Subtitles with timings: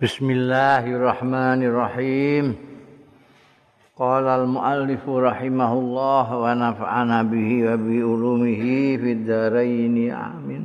[0.00, 2.56] Bismillahirrahmanirrahim.
[3.92, 10.64] Qala al-muallif rahimahullah wa nafa'ana bihi wa bi ulumihi fid dharain amin.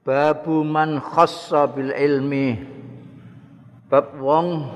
[0.00, 2.56] Babu man khassa bil ilmi.
[3.92, 4.72] Bab wong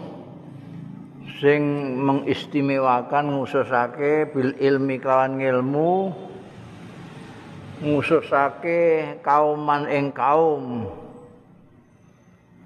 [1.41, 6.13] sing mengistimewakan ngususake bil ilmi kelawan ilmu
[7.81, 10.93] ngususake kauman ing kaum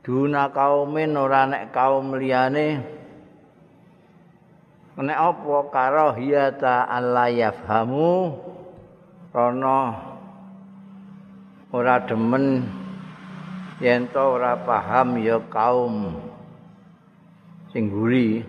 [0.01, 2.69] duna kaumin ora nek kaum liyane.
[5.01, 8.37] Nek apa karo hiyata alla yafhamu
[9.33, 9.81] rono
[11.73, 12.67] ora demen
[13.81, 16.21] yen to ora paham ya kaum
[17.73, 18.43] sing guri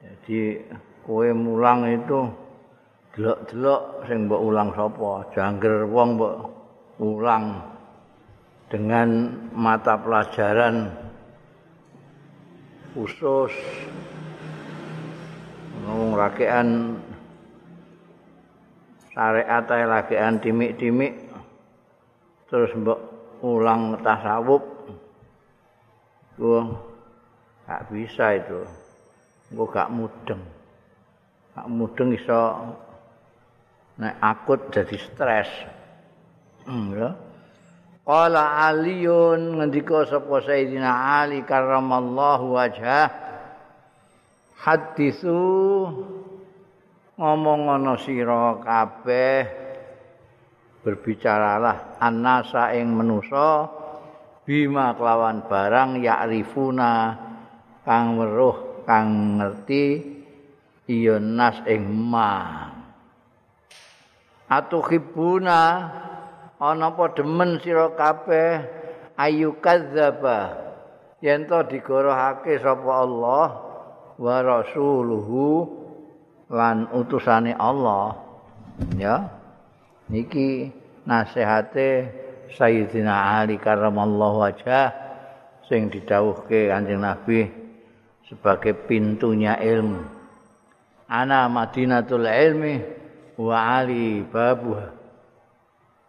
[0.00, 0.62] jadi
[1.02, 2.45] kowe mulang itu
[3.16, 5.24] delok-delok sing mbok ulang sapa?
[5.32, 6.36] Jangger wong mbok
[7.00, 7.64] ulang
[8.68, 9.08] dengan
[9.56, 10.92] mata pelajaran
[12.92, 13.56] khusus.
[15.80, 16.68] Ngomong rakean
[19.16, 21.16] syariat ae rakean timik-timik
[22.52, 23.00] terus mbok
[23.40, 24.60] ulang tasawuf.
[26.36, 26.68] Gua
[27.64, 28.60] gak bisa itu.
[29.56, 30.44] Gua gak mudeng.
[31.56, 32.60] Gak mudeng iso
[33.96, 35.50] nek akut jadi stres.
[36.66, 37.10] Ya.
[38.06, 43.10] Qala Aliun ngendika sapa Sayyidina Ali karramallahu wajhah
[44.62, 45.34] hadisu
[47.18, 49.42] ngomong ana sira kabeh
[50.86, 53.66] berbicaralah annasa ing manusa
[54.46, 57.18] bima kelawan barang ya'rifuna
[57.82, 60.14] kang weruh kang ngerti
[60.86, 62.70] iya nas ing ma
[64.46, 65.90] atuhibuna
[66.56, 68.62] ana apa demen sira kabeh
[69.18, 70.56] ayu kadzaba
[71.20, 73.46] yen to digorohake sapa Allah
[74.16, 75.68] wa rasuluhu
[76.48, 78.16] lan utusane Allah.
[78.96, 79.32] Ya
[80.12, 80.70] niki
[81.08, 82.12] nasihate
[82.46, 84.94] Sayyidina Ali karramallahu wajah
[85.66, 87.50] sing didhawuhke Kanjeng Nabi
[88.28, 90.06] sebagai pintunya ilmu.
[91.10, 92.95] Ana madinatul ilmi
[93.40, 94.92] wa ali babuha.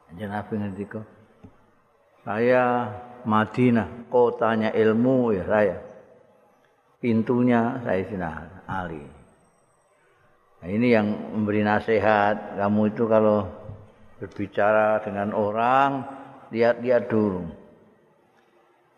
[0.07, 1.01] Kanjeng Nabi ngendika
[2.27, 2.91] saya
[3.27, 5.77] Madinah kotanya ilmu ya saya.
[6.97, 8.29] Pintunya saya Sayyidina
[8.65, 9.03] Ali.
[10.57, 11.07] Nah, ini yang
[11.37, 12.57] memberi nasihat.
[12.57, 13.45] Kamu itu kalau
[14.17, 16.01] berbicara dengan orang
[16.49, 17.45] lihat-lihat dulu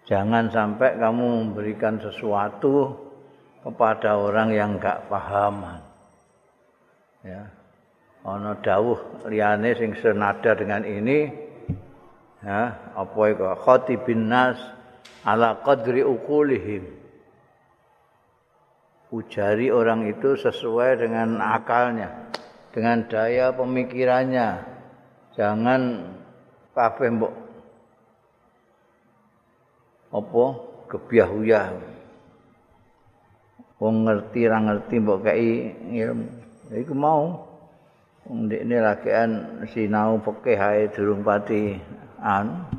[0.07, 2.95] jangan sampai kamu memberikan sesuatu
[3.61, 5.83] kepada orang yang enggak pahaman
[7.21, 7.51] ya
[8.23, 11.31] ana dawuh liyane sing senada dengan ini
[12.43, 13.55] ya apa iku?
[13.63, 14.59] Khatibin nas
[15.23, 16.83] ala qadri uqulihim.
[19.09, 22.29] Ujari orang itu sesuai dengan akalnya
[22.69, 24.61] dengan daya pemikirannya.
[25.33, 25.81] Jangan
[26.77, 27.33] kabeh mbok
[30.09, 30.43] apa
[30.89, 31.65] gebyah-uyah
[33.77, 36.27] wong ngerti ra ngerti mbok kei ilmu.
[36.69, 37.48] Iku mau
[38.29, 39.31] ndekne rakean
[39.73, 41.81] sinau fikih hae durung pati
[42.21, 42.69] an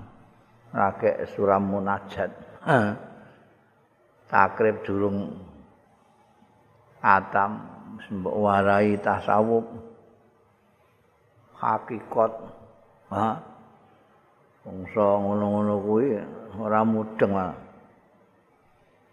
[0.70, 2.30] rakek suram munajat.
[4.30, 5.34] Takrib durung
[7.02, 7.66] atam
[8.10, 9.66] mbok warai tasawuf
[11.58, 12.32] hakikat.
[13.10, 13.26] Ha.
[14.60, 16.20] Bangsa ngono-ngono kuwi
[16.60, 17.32] ora mudeng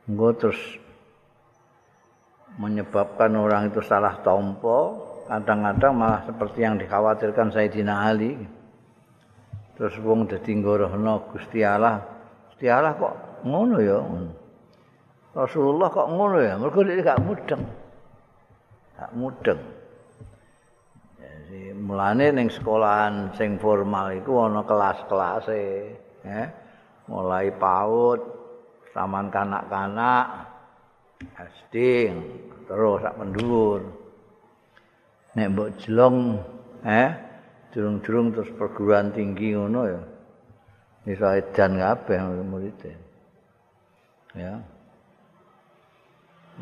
[0.06, 0.60] engko terus
[2.60, 8.34] menyebabkan orang itu salah tompo kadang-kadang malah seperti yang dikhawatirkan Sayyidina Ali.
[9.78, 12.02] Terus wong dadi ngorohno Gusti Allah.
[12.50, 14.02] Gusti Allah kok ngono ya?
[15.38, 16.58] Rasulullah kok ngono ya?
[16.58, 17.62] Mergo dia gak mudeng.
[18.98, 19.62] Gak mudeng.
[21.22, 25.94] Jadi mulane ning sekolahan sing formal iku ana kelas-kelase
[26.26, 26.50] ya.
[27.08, 28.20] Mulai PAUD
[28.92, 30.50] saman kanak-kanak
[31.38, 32.10] SD
[32.66, 34.07] terus sak pendhuwur
[35.38, 36.42] nek mbok jelong
[36.82, 37.14] eh
[37.70, 40.02] durung-durung terus perguruan tinggi ngono ya
[41.06, 42.78] iso edan kabeh murid
[44.34, 44.58] ya.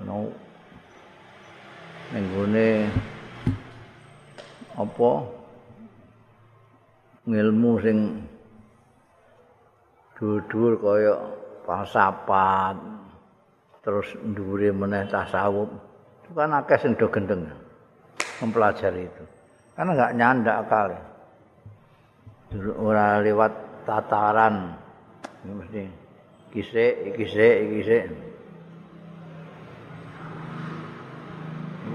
[0.03, 0.27] No
[2.11, 2.91] nenggone
[4.75, 5.11] apa
[7.25, 7.97] ngilmu sing
[10.19, 11.15] dhuwur-dhuwur kaya
[11.63, 12.75] pasapat
[13.81, 15.71] terus ndhuwure meneh tasawuf
[16.21, 17.49] itu kan akeh sing do gendeng
[18.43, 19.23] mempelajari itu.
[19.75, 20.99] karena nggak nyandak kali
[22.79, 23.51] ora lewat
[23.83, 24.75] tataran
[25.43, 25.81] ini mesti
[26.55, 28.03] kisik kisik kisik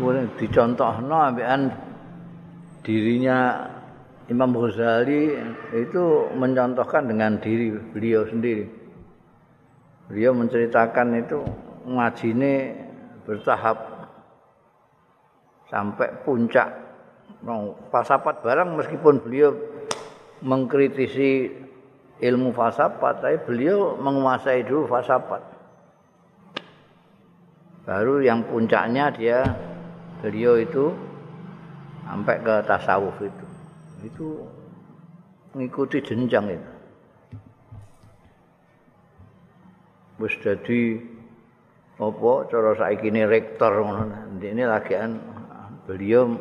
[0.00, 1.68] Kemudian dicontohno ambekan
[2.80, 3.68] dirinya
[4.30, 5.34] Imam Ghazali
[5.76, 6.04] itu
[6.38, 8.64] mencontohkan dengan diri beliau sendiri.
[10.08, 11.44] Beliau menceritakan itu
[11.84, 12.78] ngajine
[13.26, 13.89] bertahap
[15.70, 16.68] sampai puncak
[17.88, 19.54] falsafat barang meskipun beliau
[20.44, 21.48] mengkritisi
[22.20, 25.42] ilmu falsafat tapi beliau menguasai dulu falsafat.
[27.88, 29.40] Baru yang puncaknya dia
[30.20, 30.92] beliau itu
[32.04, 33.46] sampai ke tasawuf itu.
[34.04, 34.26] Itu
[35.56, 36.72] mengikuti jenjang itu.
[40.20, 41.00] Wis dadi
[41.96, 44.36] apa cara saiki ini rektor ngono.
[44.36, 45.39] Ini lagi kan
[45.90, 46.38] beliau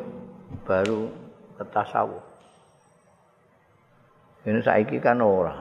[0.62, 1.10] baru
[1.58, 2.30] ke tasawuf
[4.40, 5.60] ini saiki kan orang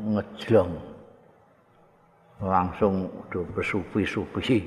[0.00, 0.72] ngejlong.
[2.40, 4.64] Langsung udah bersufi-sufi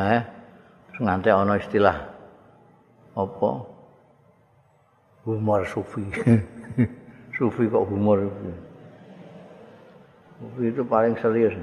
[0.00, 0.24] eh
[0.96, 1.96] nganti ana istilah
[3.12, 3.50] apa?
[5.28, 6.02] Humor sufi.
[7.36, 8.28] Sufi kok humor
[10.36, 11.56] sufi itu paling serius.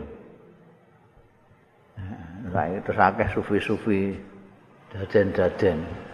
[2.49, 4.17] Nah, itu akeh sufi-sufi
[4.93, 6.08] daden-daden.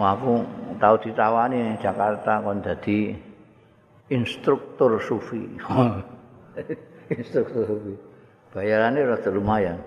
[0.00, 0.40] Wah, aku
[0.80, 3.12] tahu ditawani Jakarta kon dadi
[4.08, 5.44] instruktur sufi.
[7.20, 7.94] instruktur sufi.
[8.56, 9.78] Bayarannya rada lumayan.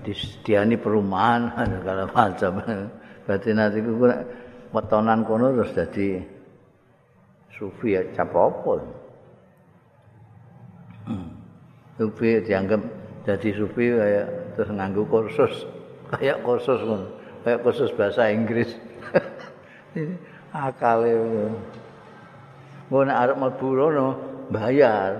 [0.00, 2.64] Disediani perumahan segala macam.
[3.28, 4.08] Berarti nanti ku
[4.72, 6.08] wetonan kono terus dadi
[7.52, 8.32] sufi ya cap
[11.10, 11.26] Hmm.
[11.98, 12.78] sufi dianggap
[13.26, 15.66] jadi sufi kayak terus nganggu kursus
[16.06, 17.02] kayak kursus pun
[17.44, 18.70] kayak kursus bahasa Inggris.
[20.50, 21.46] Akal itu
[22.90, 24.08] mau nak arep mlebu rono
[24.50, 25.14] bayar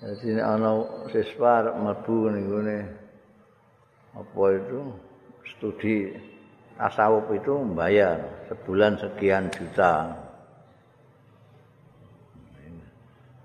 [0.00, 0.80] jadi ana
[1.12, 2.58] siswa arep mlebu niku
[4.16, 4.80] apa itu?
[5.44, 6.16] Studi
[6.80, 10.16] tasawuf itu bayar sebulan sekian juta.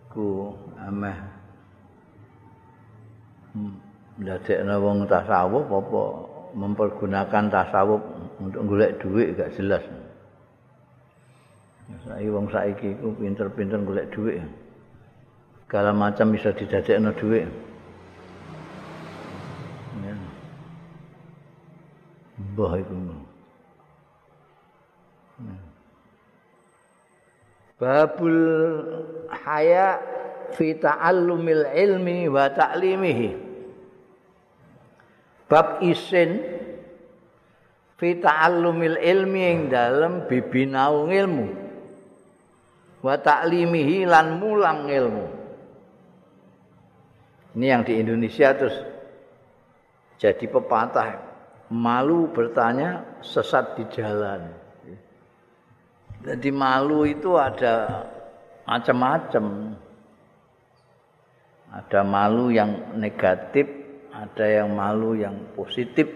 [0.07, 1.19] Ku ameh.
[4.15, 6.03] Ndadekno wong tasawuf apa
[6.55, 7.99] mempergunakan tasawuf
[8.39, 9.83] untuk golek duit gak jelas.
[12.07, 14.41] Saiki wong saiki iku pinter-pinter golek duit.
[15.67, 17.45] Segala macam bisa didadekno duit.
[20.01, 20.15] Ya.
[22.39, 22.95] Mbah iku.
[27.75, 28.39] Babul
[29.43, 29.99] haya
[30.55, 33.44] fi ta'allumil ilmi wa ta'limihi.
[35.49, 36.41] Bab isin.
[37.95, 41.47] Fi ta'allumil ilmi ing dalem bibinau ilmu.
[42.99, 45.25] Wa ta'limihi lan mulang ilmu.
[47.55, 48.75] Ini yang di Indonesia terus
[50.19, 51.23] jadi pepatah.
[51.71, 54.53] Malu bertanya sesat di jalan.
[56.25, 58.05] Jadi malu itu ada
[58.65, 59.73] macam-macam.
[61.69, 63.84] Ada malu yang negatif
[64.15, 66.07] ada yang malu yang positif.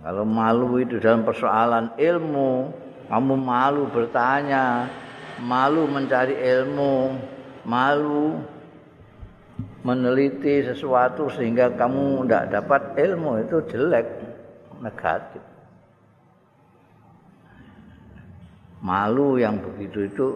[0.00, 2.72] Kalau malu itu dalam persoalan ilmu,
[3.12, 4.88] kamu malu bertanya,
[5.44, 7.20] malu mencari ilmu,
[7.68, 8.40] malu
[9.84, 14.06] meneliti sesuatu sehingga kamu tidak dapat ilmu itu jelek,
[14.80, 15.42] negatif.
[18.80, 20.26] Malu yang begitu itu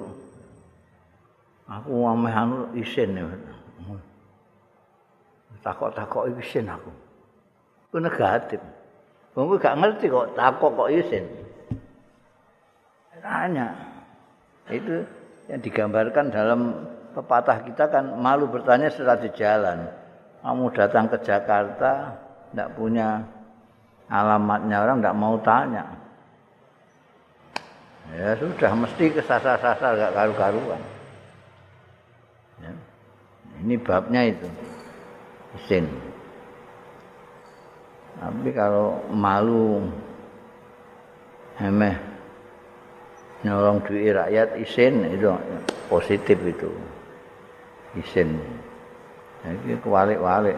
[1.71, 3.52] aku ameh anu isin ya.
[5.63, 6.91] Takok-takok isin aku.
[7.95, 8.61] Ku negatif.
[9.33, 11.25] Wong gak ngerti kok takok kok isin.
[13.23, 13.71] Tanya.
[14.67, 15.07] Itu
[15.47, 16.61] yang digambarkan dalam
[17.15, 19.87] pepatah kita kan malu bertanya setelah di jalan.
[20.43, 22.19] Kamu datang ke Jakarta
[22.51, 23.23] tidak punya
[24.11, 25.87] alamatnya orang tidak mau tanya.
[28.11, 30.83] Ya sudah mesti kesasar-sasar gak karu-karuan.
[32.59, 32.73] Ya.
[33.63, 34.51] Ini babnya itu.
[35.61, 35.89] Isin.
[38.23, 39.83] Tapi kalau malu
[41.59, 41.97] emeh
[43.43, 45.27] nyolong duit rakyat isin itu
[45.91, 46.71] positif itu.
[47.99, 48.39] Isin.
[49.43, 50.57] Jadi kewalik-walik.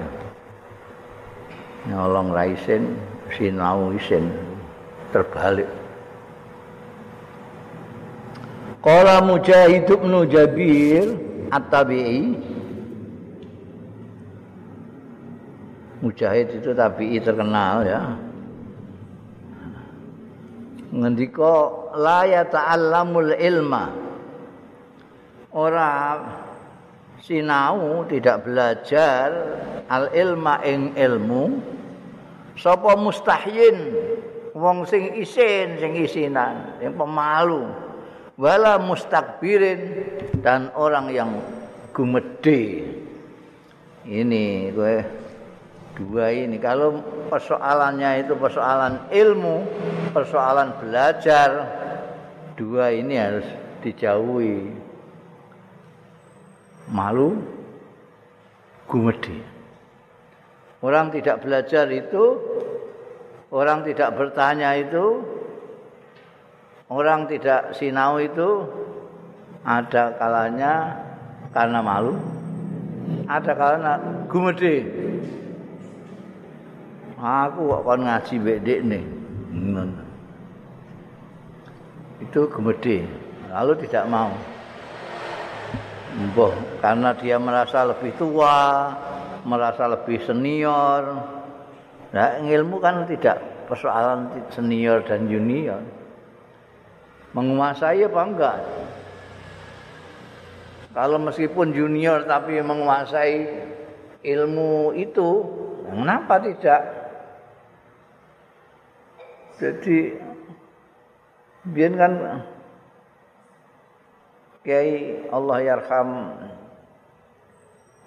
[1.88, 2.96] Nyolong raisin,
[3.32, 4.28] sinau isin.
[5.10, 5.68] Terbalik.
[8.84, 11.16] Qala Mujahid bin Jabir
[11.48, 12.36] At-Tabi'i
[16.04, 18.12] Mujahid itu tabi'i terkenal ya.
[20.94, 23.90] ngendika la yata'allamul ilma.
[25.54, 26.22] Ora
[27.18, 29.28] sinau tidak belajar
[29.90, 31.72] al ilma ing ilmu.
[32.54, 34.06] Sapa mustahyin?
[34.54, 37.66] Wong sing isin sing isinan yang pemalu.
[38.38, 40.06] Wala mustakbirin
[40.42, 41.30] dan orang yang
[41.94, 42.82] gumede
[44.06, 45.23] ini gue
[45.94, 46.98] dua ini kalau
[47.30, 49.56] persoalannya itu persoalan ilmu
[50.10, 51.50] persoalan belajar
[52.58, 53.46] dua ini harus
[53.82, 54.74] dijauhi
[56.90, 57.36] malu
[58.88, 59.40] gumedi.
[60.84, 62.36] Orang tidak belajar itu,
[63.48, 65.24] orang tidak bertanya itu,
[66.92, 68.68] orang tidak sinau itu
[69.64, 70.72] ada kalanya
[71.56, 72.20] karena malu,
[73.24, 73.92] ada kalanya
[74.28, 74.84] gumedi.
[77.24, 79.04] Aku kok kon ngaji bedek nih.
[82.20, 83.00] Itu gumedi,
[83.48, 84.28] lalu tidak mau.
[86.14, 86.52] Mbah,
[86.84, 88.92] karena dia merasa lebih tua,
[89.48, 91.16] merasa lebih senior.
[92.12, 93.40] Nah, ilmu kan tidak
[93.72, 95.80] persoalan senior dan junior.
[97.32, 98.58] Menguasai apa enggak?
[100.92, 103.34] Kalau meskipun junior tapi menguasai
[104.22, 105.42] ilmu itu,
[105.88, 107.03] kenapa tidak?
[109.60, 109.98] Jadi
[111.70, 112.12] biar kan
[114.64, 116.10] Kiai Allah yarham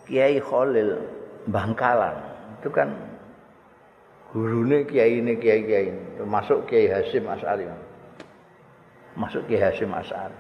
[0.10, 1.00] Kiai Khalil
[1.48, 2.18] Bangkalan.
[2.58, 3.08] Itu kan
[4.32, 5.88] gurune kiai ini kiai kiai
[6.20, 7.66] termasuk Kiai Hasim Asari
[9.16, 10.36] masuk Kiai Hasim Asari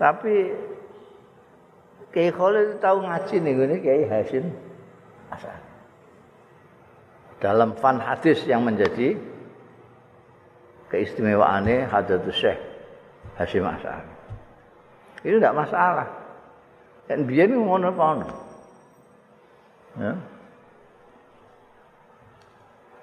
[0.00, 0.56] tapi
[2.12, 4.48] Kiai Khalil tahu ngaji nih Kiai Hasim
[5.28, 5.65] Asari
[7.42, 9.16] dalam fan hadis yang menjadi
[10.88, 12.60] keistimewaannya Hadatus Syekh
[13.36, 14.16] Hasim Asari
[15.26, 16.08] itu tidak masalah.
[17.10, 18.28] Dan biar ini ngono ngono.
[19.98, 20.12] Ya.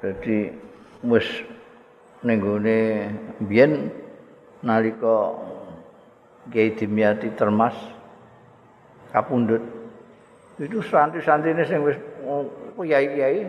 [0.04, 0.52] Jadi
[1.04, 1.28] mus
[2.24, 3.12] nenggone
[3.44, 3.92] biyen
[4.64, 5.36] nalika
[6.52, 7.76] Kiai Dimyati Termas
[9.16, 9.64] kapundhut
[10.60, 11.96] itu santri-santrine sing wis
[12.76, 13.48] kiai-kiai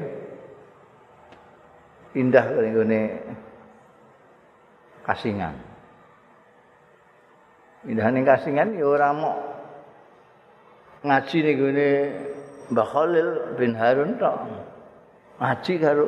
[2.15, 3.01] pindah ke nenggone
[5.03, 5.55] kasingan.
[7.85, 9.37] Indahane kasingan ya ora mau
[11.05, 11.91] ngaji ning gone
[12.73, 13.29] Mbah Khalil
[13.61, 14.39] bin Harun tok.
[15.37, 16.07] Ngaji karo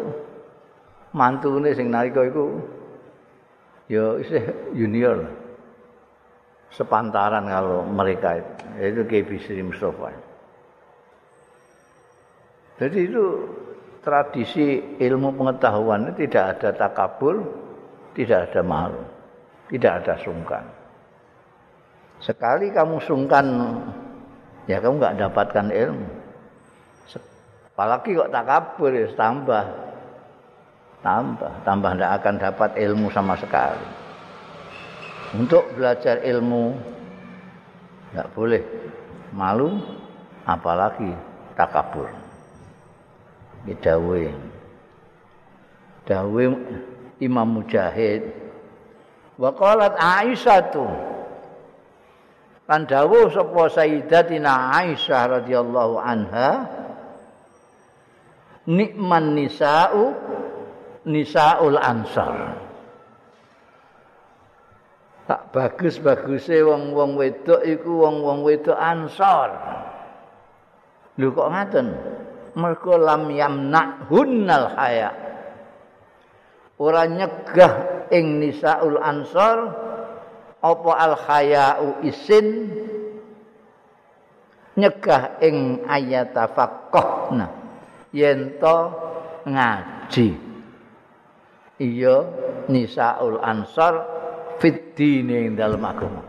[1.12, 2.64] mantune sing nalika iku
[3.92, 5.26] ya isih junior.
[6.72, 10.12] Sepantaran kalau mereka itu, yaitu Kiai Bisri Mustafa.
[12.76, 13.24] Jadi itu
[14.06, 17.42] tradisi ilmu pengetahuan tidak ada takabur,
[18.14, 19.02] tidak ada malu,
[19.66, 20.62] tidak ada sungkan.
[22.22, 23.46] Sekali kamu sungkan,
[24.70, 26.06] ya kamu nggak dapatkan ilmu.
[27.74, 29.64] Apalagi kok tak kabur, ya tambah.
[31.02, 33.86] Tambah, tambah tidak akan dapat ilmu sama sekali.
[35.34, 36.72] Untuk belajar ilmu,
[38.14, 38.62] tidak boleh
[39.34, 39.76] malu,
[40.48, 41.10] apalagi
[41.52, 42.25] takabur.
[43.74, 44.22] Dawe.
[46.06, 46.44] Dawe
[47.18, 48.22] Imam Mujahid.
[49.40, 51.16] Waqalat Aisyah tuh.
[52.66, 56.50] kan dawuh sapa sayyidatina Aisyah radhiyallahu anha
[58.66, 60.10] nikman nisa'u
[61.06, 62.58] nisa'ul ansar
[65.30, 69.50] tak bagus-baguse wong-wong wedok iku wong-wong wedok ansar
[71.14, 71.86] lho kok ngaten
[72.56, 75.12] mergo lam yamna hunnal haya.
[76.80, 79.58] Ora nyegah ing nisaul ansar
[80.64, 82.72] apa al khayau isin?
[84.76, 87.48] Nyegah ing ayat faqahna
[88.12, 88.76] yen to
[89.48, 90.36] ngaji.
[91.76, 92.16] Iya
[92.72, 94.04] nisaul ansar
[94.60, 96.24] fit dini dalam agama.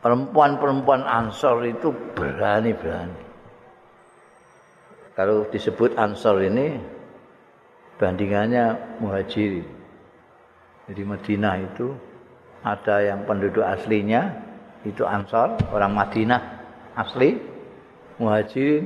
[0.00, 3.29] Perempuan-perempuan ansor itu berani-berani
[5.14, 6.78] kalau disebut ansor ini
[8.00, 9.66] bandingannya muhajirin
[10.90, 11.94] Jadi Madinah itu
[12.66, 14.50] ada yang penduduk aslinya
[14.82, 16.40] itu Ansor, orang Madinah
[16.96, 17.36] asli,
[18.20, 18.84] Muhajirin,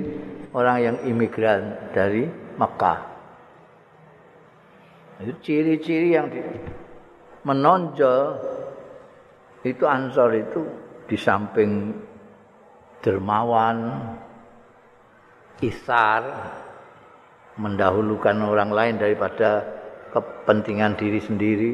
[0.55, 3.01] orang yang imigran dari Mekah.
[5.23, 6.39] Itu ciri-ciri yang di,
[7.43, 8.39] menonjol
[9.67, 10.63] itu Ansor itu
[11.11, 11.95] di samping
[13.03, 13.91] dermawan,
[15.69, 16.23] isar,
[17.57, 19.63] mendahulukan orang lain daripada
[20.11, 21.73] kepentingan diri sendiri.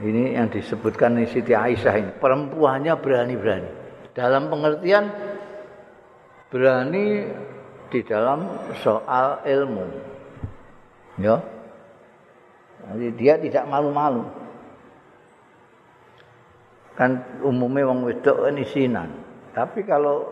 [0.00, 2.10] Ini yang disebutkan di Siti Aisyah ini.
[2.16, 3.70] Perempuannya berani-berani.
[4.14, 5.12] Dalam pengertian
[6.48, 7.26] berani
[7.90, 8.46] di dalam
[8.80, 9.86] soal ilmu.
[11.20, 11.36] Ya.
[12.90, 14.24] Jadi dia tidak malu-malu.
[16.96, 19.08] Kan umumnya wong wedok kan isinan.
[19.52, 20.24] Tapi kalau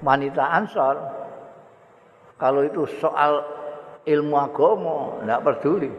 [0.00, 1.19] wanita ansor
[2.40, 3.44] kalau itu soal
[4.08, 5.92] ilmu agama tidak peduli.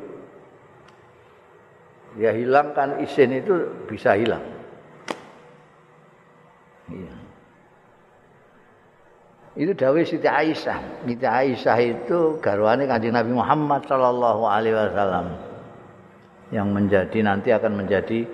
[2.18, 4.44] Ya hilangkan isin itu bisa hilang.
[6.92, 7.14] Iya.
[9.56, 11.08] Itu dawai Siti Aisyah.
[11.08, 15.38] Siti Aisyah itu garwane Kanjeng Nabi Muhammad sallallahu alaihi wasallam.
[16.52, 18.28] Yang menjadi nanti akan menjadi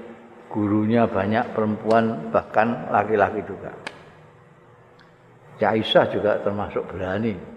[0.49, 3.75] gurunya banyak perempuan bahkan laki-laki juga.
[5.57, 7.56] Aisyah juga termasuk berani.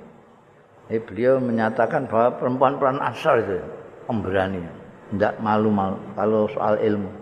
[0.91, 3.63] Eh, beliau menyatakan bahwa perempuan-perempuan asal itu
[4.11, 4.59] pemberani.
[5.15, 7.21] Tidak malu-malu kalau soal ilmu.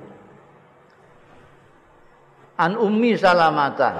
[2.58, 3.90] an ummi salamata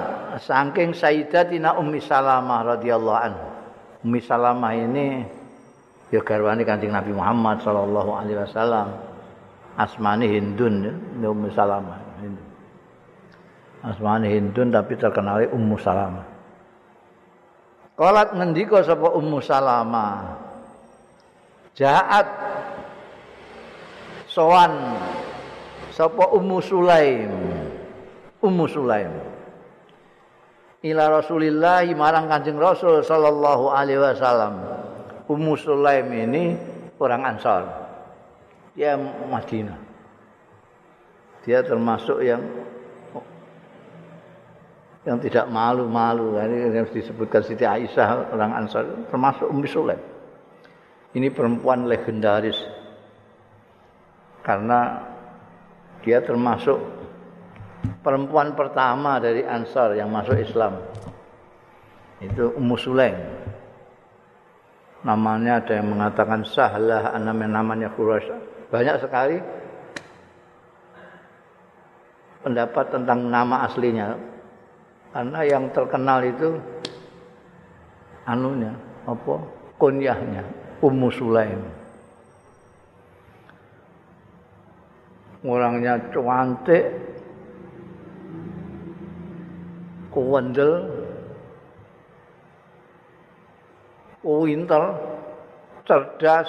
[0.43, 3.47] saking sayyidatina ummi salamah radhiyallahu anhu
[4.03, 5.23] ummi salamah ini
[6.11, 8.99] ya garwane kanjeng nabi Muhammad sallallahu alaihi wasallam
[9.79, 10.91] asmani hindun
[11.23, 12.03] ya ummi salamah
[13.87, 16.27] asmani hindun tapi terkenal ummu salamah
[17.99, 20.39] Qalat ngendika sapa ummu salamah
[21.75, 22.31] jaat
[24.31, 24.71] sowan
[25.91, 27.59] sapa ummu sulaim
[28.39, 29.11] Ummu Sulaim.
[30.87, 34.63] Ila Rasulillah marang Kanjeng Rasul sallallahu alaihi wasallam.
[35.27, 36.55] Ummu Sulaim ini
[37.03, 37.67] orang Ansar.
[38.79, 38.95] Dia
[39.27, 39.75] Madinah.
[41.43, 42.39] Dia termasuk yang
[45.09, 46.37] yang tidak malu-malu.
[46.37, 50.01] Ini yang disebutkan Siti Aisyah orang Ansar termasuk Ummu Sulaim.
[51.17, 52.61] Ini perempuan legendaris
[54.45, 55.01] karena
[56.05, 56.77] dia termasuk
[58.05, 60.77] perempuan pertama dari Ansar yang masuk Islam.
[62.21, 63.17] Itu Ummu Sulaim.
[65.09, 68.35] Namanya ada yang mengatakan Sahlah, namanya Quraisy.
[68.69, 69.39] Banyak sekali
[72.45, 74.38] pendapat tentang nama aslinya.
[75.19, 76.55] Karena yang terkenal itu
[78.23, 78.71] anunya,
[79.03, 79.35] apa?
[79.75, 80.47] Kunyahnya
[80.79, 81.59] Ummu Sulaim.
[85.43, 86.87] Orangnya cantik,
[90.15, 90.87] kuwendel
[94.23, 94.85] pinter
[95.83, 96.47] cerdas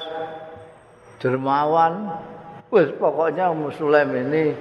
[1.17, 2.21] dermawan
[2.69, 4.53] wis pokoknya muslim ini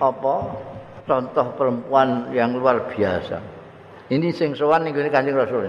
[0.00, 0.71] apa
[1.04, 3.38] contoh perempuan yang luar biasa
[4.12, 5.66] ini sing sowan ning Kanjeng Rasul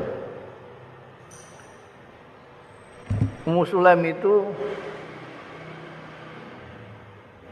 [3.43, 4.47] Muslim itu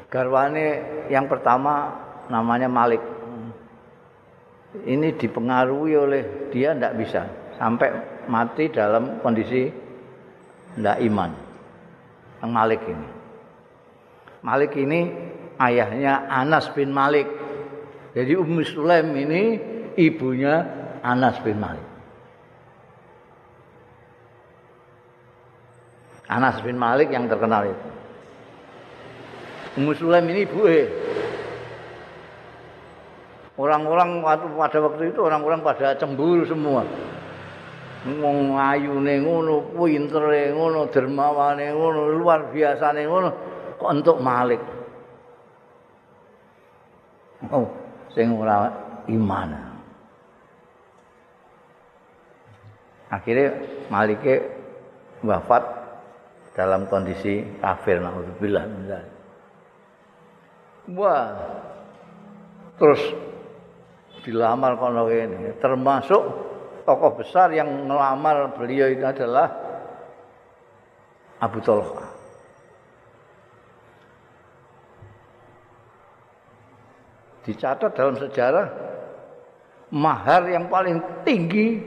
[0.07, 0.67] garwane
[1.11, 1.91] yang pertama
[2.31, 3.03] namanya Malik.
[4.71, 7.21] Ini dipengaruhi oleh dia tidak bisa
[7.59, 7.91] sampai
[8.31, 9.67] mati dalam kondisi
[10.79, 11.31] tidak iman.
[12.39, 13.07] Yang Malik ini.
[14.41, 14.99] Malik ini
[15.59, 17.27] ayahnya Anas bin Malik.
[18.11, 19.41] Jadi Ummu Sulaim ini
[19.95, 20.67] ibunya
[20.99, 21.87] Anas bin Malik.
[26.27, 27.87] Anas bin Malik yang terkenal itu.
[29.79, 30.87] Ummu Sulaim ini ibu eh.
[33.55, 36.83] Orang-orang pada waktu itu orang-orang pada cemburu semua.
[38.01, 43.29] Wong ayune ngono, pintere ngono, dermawane ngono, luar biasane ngono
[43.77, 44.61] kok entuk Malik.
[47.49, 47.65] Oh,
[48.13, 48.71] sing ora
[49.07, 49.49] iman.
[53.11, 53.49] Akhirnya
[53.91, 54.35] Malike
[55.19, 55.63] wafat
[56.55, 58.63] dalam kondisi kafir naudzubillah
[60.95, 61.27] Wah.
[62.79, 63.01] Terus
[64.25, 66.21] dilamar kono ini termasuk
[66.87, 69.49] tokoh besar yang melamar beliau itu adalah
[71.41, 72.10] Abu Talha
[77.47, 78.67] dicatat dalam sejarah
[79.91, 81.81] mahar yang paling tinggi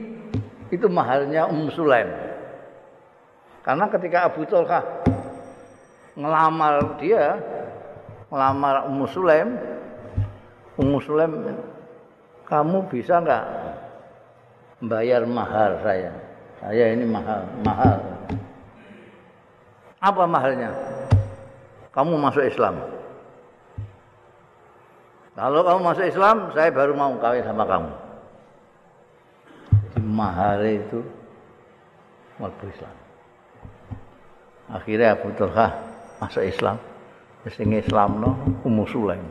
[0.69, 2.09] itu maharnya Ummu Sulaim
[3.65, 4.81] karena ketika Abu Talha
[6.15, 7.39] ngelamar dia
[8.29, 9.49] ngelamar Ummu Sulaim
[10.75, 11.33] Ummu Sulaim
[12.45, 13.45] kamu bisa nggak
[14.85, 16.11] bayar mahar saya?
[16.61, 17.99] Saya ini mahal, mahal.
[20.01, 20.71] Apa mahalnya?
[21.89, 22.75] Kamu masuk Islam.
[25.35, 27.91] Kalau kamu masuk Islam, saya baru mau kawin sama kamu.
[29.91, 31.03] Jadi mahar itu
[32.39, 32.95] waktu Islam.
[34.71, 35.75] Akhirnya Abu Talha
[36.23, 36.79] masuk Islam.
[37.45, 38.33] Sing Islamno
[38.65, 39.21] Ummu Sulaim.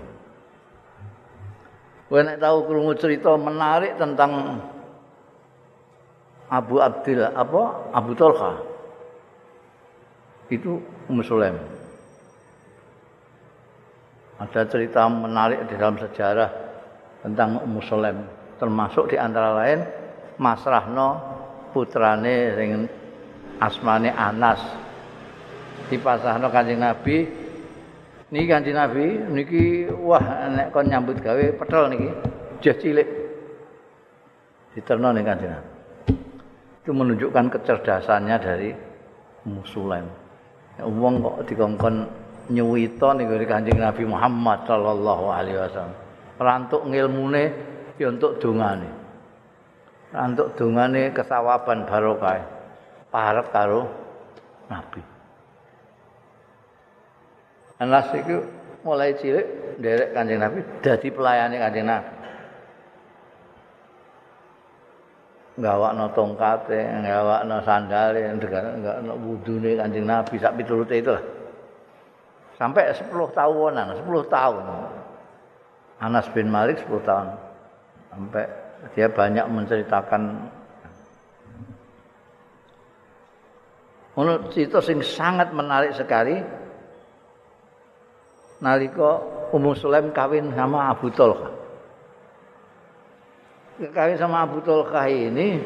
[2.07, 4.63] Kowe nek tahu krungu cerita menarik tentang
[6.47, 8.63] Abu Abdil apa Abu Talha.
[10.47, 10.79] Itu
[11.11, 11.59] Ummu Sulaim.
[14.45, 16.51] Ada cerita menarik di dalam sejarah
[17.25, 18.19] tentang Ummu Sulaim
[18.61, 19.81] termasuk di antara lain
[20.37, 21.09] Masrahno
[21.73, 22.71] putrane sing
[23.63, 24.61] asmane Anas.
[25.89, 27.25] Dipasahno Kanjeng Nabi.
[28.29, 32.09] Niki Kanjeng Nabi niki wah nek kon nyambut gawe petel niki
[32.61, 33.09] jah cilik.
[34.77, 35.71] Diterno ning Kanjeng Nabi.
[36.85, 38.71] Itu menunjukkan kecerdasannya dari
[39.49, 40.25] Musulaim
[40.81, 41.95] ya, wong kok dikongkon
[42.51, 45.97] nyuwita ning Kanjeng Nabi Muhammad sallallahu alaihi wasallam
[46.37, 47.45] rantuk ngilmune
[47.97, 48.91] ya untuk dongane
[50.11, 52.43] rantuk dongane kesawaban barokah
[53.09, 53.89] parek karo
[54.69, 55.15] Nabi
[57.83, 58.39] Anas itu
[58.87, 62.13] mulai cilik derek Kanjeng Nabi dadi pelayane Kanjeng Nabi.
[65.55, 71.25] Gawakno tongkate, gawakno sandale, gawakno wudune Kanjeng Nabi sak piturute itu lah.
[72.55, 74.63] Sampai 10 tahunan, 10 tahun.
[75.99, 77.29] Anas bin Malik 10 tahun.
[78.15, 78.45] Sampai
[78.95, 80.53] dia banyak menceritakan
[84.15, 86.39] Menurut cerita sing sangat menarik sekali
[88.63, 89.19] nalika
[89.51, 91.51] Ummu Sulaim kawin sama Abu Talha.
[93.91, 95.59] Kawin sama Abu Talha ini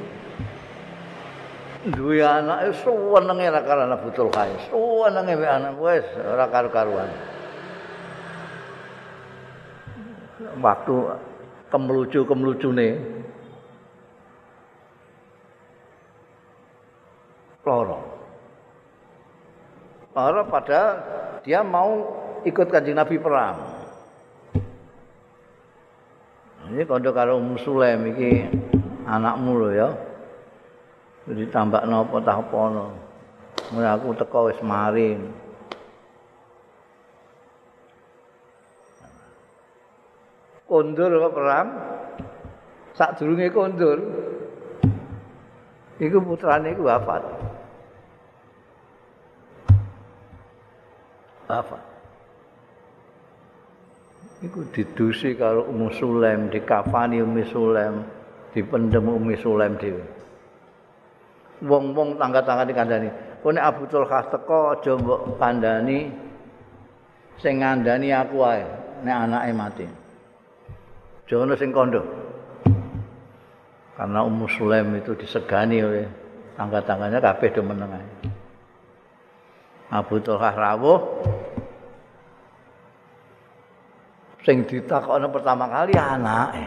[1.92, 4.48] duwe anak suwenenge ra karo Abu Talha.
[4.68, 7.10] Suwenenge wae anak wis ora karo-karuan.
[10.58, 10.94] Waktu
[11.70, 12.88] kemelucu-kemelucune
[17.62, 17.98] loro.
[20.16, 20.90] Loro padahal
[21.44, 22.08] dia mau
[22.42, 23.56] ikut kanjeng Nabi perang.
[26.68, 27.56] Ini kondo karo Ummu
[28.12, 28.44] iki
[29.08, 29.88] anakmu lho ya.
[31.28, 32.86] Jadi tambah nopo tak apa no.
[33.76, 35.20] Mulai aku teko wis maring.
[40.64, 41.68] Kondur apa perang?
[42.96, 43.98] Sak durunge kondur.
[46.00, 47.22] Iku putrane iku wafat.
[51.48, 51.88] Wafat.
[54.38, 58.06] iku didusi karo Ummu Sulaim, dikafani Ummu Sulaim,
[58.54, 60.17] dipendem Ummu Sulaim dhewe.
[61.58, 63.08] Wong-wong tangga-tangga dikandani,
[63.42, 66.06] "Kowe nek Abu Tulkah teko aja mbok kandhani
[67.42, 68.62] sing ngandani aku ae
[69.02, 69.86] nek anake mati."
[71.26, 72.02] Jono sing kondo.
[73.98, 76.06] Karena Ummu Sulaim itu disegani oleh
[76.54, 78.08] tangga-tangganya kabeh do meneng ae.
[79.90, 81.00] Abu Tulkah rawuh,
[84.46, 86.64] sing ditakokno pertama kali anake.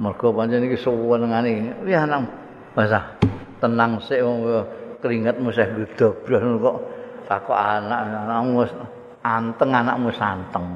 [0.00, 2.24] Mergo pancen iki suwenengane, "Wih anak,
[2.72, 3.21] basa
[3.62, 4.42] tenang sik wong
[4.98, 6.76] keringetmu sih gedobros kok
[7.30, 8.66] takok anak anakmu
[9.22, 10.66] anteng anakmu santeng."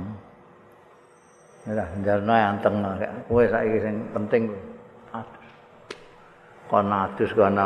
[1.66, 2.78] Ya, jarno anteng
[3.26, 4.54] kowe saiki sing penting
[5.10, 5.46] adus.
[6.70, 7.58] Kon adus kon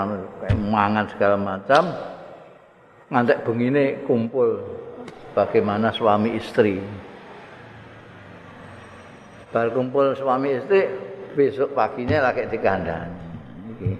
[0.72, 1.92] mangan segala macam
[3.12, 4.56] ngantek bengine kumpul
[5.36, 6.80] bagaimana suami istri.
[9.50, 10.86] bar kumpul suami istri
[11.34, 13.18] besok paginya lagi dikandani
[13.74, 13.90] iki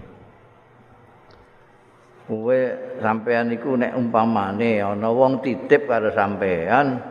[2.30, 2.60] kowe
[3.02, 7.02] sampean iku nek umpamane ana wong titip karo sampean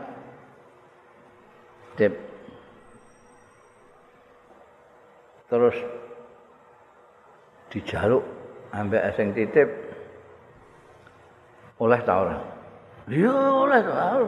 [1.99, 2.15] titip
[5.51, 5.75] terus
[7.67, 8.23] dijaluk
[8.71, 9.67] ambek sing titip
[11.83, 12.37] oleh ta ora
[13.11, 14.23] iya oleh ta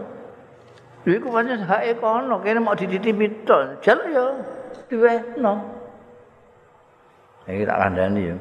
[1.01, 3.81] Lha iku pancen hake kono, kene mau dititipi tok.
[3.81, 4.25] Jaluk ya
[4.85, 5.53] diwehno.
[7.49, 8.37] Iki tak kandhani ya.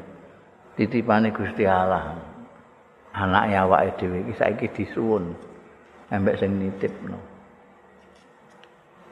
[0.76, 2.29] Titipane Gusti Allah.
[3.10, 5.34] Anake awake dhewe iki saiki disuwun.
[6.10, 7.18] Embek sing nitipno.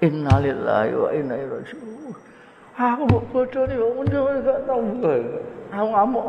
[0.02, 2.14] Innalillahi wa inna ilaihi raji'un.
[2.78, 4.00] Aku bodoh nih, aku
[4.46, 4.82] gak tau.
[5.74, 6.26] Aku ngamuk.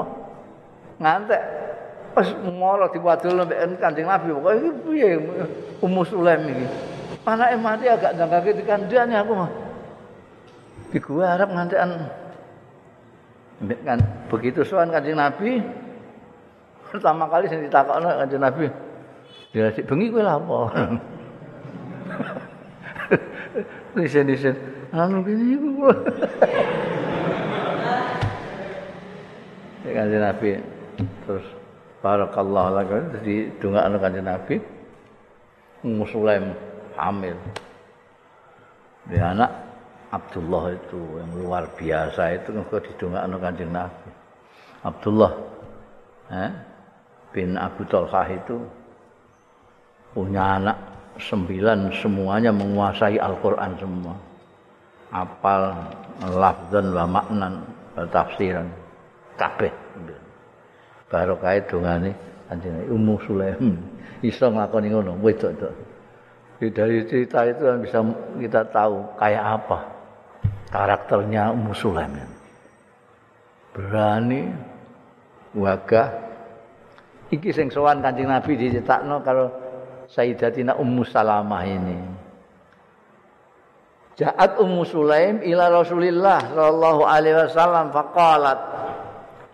[0.98, 1.44] Ngantek.
[2.10, 5.10] Pas moro diwadul mbek Kanjeng Nabi, kok iki piye
[5.78, 6.66] Ummu Sulaim iki?
[7.30, 9.52] Anake mati agak jangkake dikandhani aku mah.
[10.90, 12.10] Di gua arep ngantekan
[13.86, 14.00] kan
[14.34, 15.62] begitu sowan Kanjeng Nabi
[16.90, 18.66] pertama kali sing ditakokno Kanjeng Nabi.
[19.54, 20.58] Ya sik bengi kowe lha apa?
[23.98, 24.56] Nisen-nisen.
[24.94, 25.70] Anu kene iku.
[29.88, 30.50] Ya Kanjeng Nabi.
[31.26, 31.48] Terus
[32.04, 34.56] barakallahu lak dadi dongakno kanjeng Nabi.
[35.82, 36.52] Ummu Sulaim
[37.00, 37.40] hamil.
[39.08, 39.52] Dia anak
[40.10, 44.10] Abdullah itu yang luar biasa itu kok didongakno kanjeng Nabi.
[44.84, 45.32] Abdullah
[46.32, 46.52] eh,
[47.34, 48.58] bin Abu Talha itu
[50.14, 50.78] punya anak
[51.20, 54.16] sembilan semuanya menguasai Al-Quran semua.
[55.10, 55.74] Apal
[56.38, 57.54] lafzan wa maknan
[57.98, 58.68] wa tafsiran.
[59.40, 59.72] Kabeh.
[61.10, 62.12] Baru kait dongane
[62.52, 63.80] kanjeng Ummu Sulaim.
[64.20, 65.70] Iso nglakoni ngono wedok to
[66.68, 68.00] dari cerita itu kan bisa
[68.36, 69.80] kita tahu kayak apa
[70.68, 72.20] karakternya Ummu Sulaim.
[73.72, 74.52] Berani
[75.56, 76.29] wagah
[77.30, 79.48] iki sing sowan kanjeng Nabi dicetakno karo
[80.10, 81.98] Sayyidatina Ummu Salamah ini.
[84.18, 88.60] Ja'at Ummu Sulaim ila Rasulillah sallallahu alaihi wasallam faqalat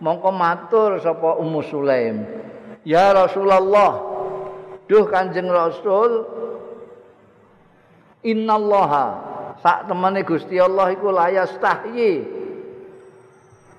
[0.02, 2.26] Mongko matur sapa Ummu Sulaim.
[2.82, 4.16] Ya Rasulullah
[4.86, 6.24] Duh Kanjeng Rasul
[8.26, 9.06] Innallaha
[9.62, 12.35] sak temene Gusti Allah iku layas tahyi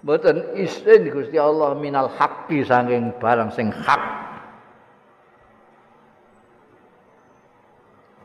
[0.08, 4.00] Mboten isin Gusti Allah minal haqqi saking barang sing hak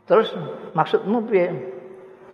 [0.07, 0.31] Terus
[0.71, 1.51] maksudmu piye?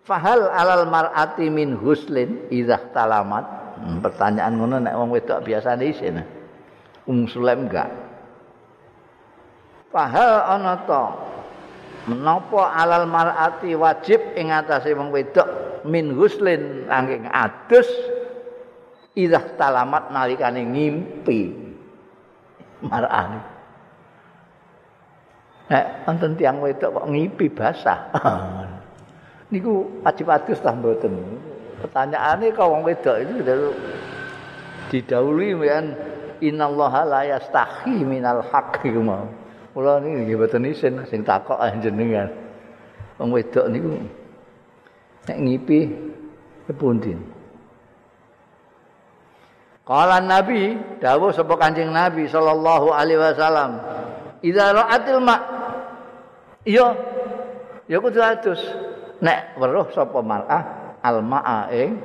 [0.06, 3.46] Fahal alal mar'ati min huslin idza talamat.
[3.82, 6.22] Hmm, pertanyaan ngono nek wong wedok biasa isin.
[7.10, 7.90] Um Sulaim enggak.
[9.90, 11.14] Fahal ana ta
[12.06, 15.46] menapa alal mar'ati wajib ing atase wong wedok
[15.90, 17.90] min huslin angking adus
[19.20, 21.40] idza talamat nalikane ngimpi
[22.88, 23.28] mar'ah.
[25.70, 28.10] Nek wonten tiyang wedok kok ngipi basah.
[29.54, 31.14] niku wajib-wajib ta mboten.
[31.84, 33.70] Pertanyaane kok wong wedok itu
[34.90, 35.86] didahului kan
[36.42, 39.30] innallaha la yastahi minal haqq iku mau.
[39.78, 42.34] Kula niki mboten isin sing takok jenengan.
[43.22, 43.94] Wong wedok niku
[45.30, 45.80] nek ngipi
[46.66, 47.39] kepundi?
[49.90, 53.82] Kala Nabi, dawuh sapa Kanjeng Nabi sallallahu alaihi wasallam,
[54.46, 55.36] "Idza ra'atil ma"
[56.62, 56.94] Iya.
[57.90, 58.62] Ya kudu adus.
[59.20, 62.00] nek weruh sapa mar'ah alma'a ing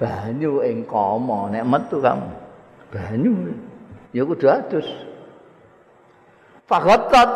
[0.00, 2.30] banyu ing kama nek metu kamu.
[2.94, 3.34] Banyu.
[4.14, 4.86] Ya kudu adus.
[6.64, 7.30] Fagotot.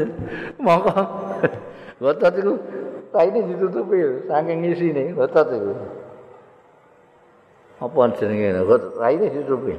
[0.64, 1.04] Mongko
[2.00, 2.56] gotot iku
[3.12, 5.72] ta ini ditutupi saking isine gotot iku
[7.80, 8.60] apa jenenge?
[8.60, 9.74] Ini ditutupi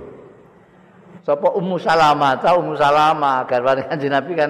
[1.22, 4.50] sapa ummu salama ta ummu salama garwane kanjeng nabi kan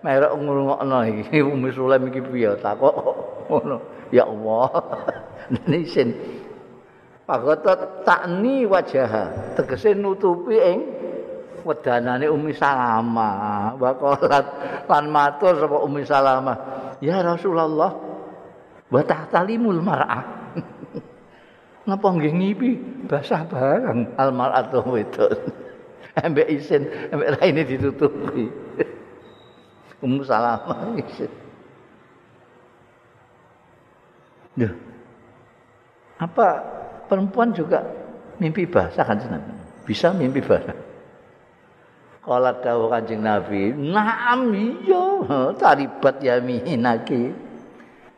[0.00, 1.42] merek ngrungokno iki.
[1.52, 2.56] Umi Sulaim iki piye?
[2.58, 2.94] Takok
[3.52, 4.08] ngono?
[4.08, 4.68] Ya Allah.
[5.68, 6.16] Nisin
[7.28, 10.80] pagotot takni wajah tegese nutupi ing
[11.60, 14.46] wedanane Umi Salama wakolat
[14.88, 16.54] lan matur sapa Umi Salama
[17.04, 17.92] ya Rasulullah
[18.88, 20.37] wa tahtalimul mar'ah
[21.88, 22.70] ngapa nggih ngipi
[23.08, 25.32] basah barang al mar'atu wedok
[26.24, 28.52] ambek isin ambek raine ditutupi
[29.98, 30.94] Ummu Salamah.
[34.54, 34.74] Duh.
[36.18, 36.46] Apa
[37.06, 37.82] perempuan juga
[38.42, 39.54] mimpi basah kan Nabi?
[39.86, 40.74] Bisa mimpi basah.
[42.22, 45.06] Kala dawuh Kanjeng Nabi, "Na'am iya,
[45.56, 47.32] taribat yaminaki."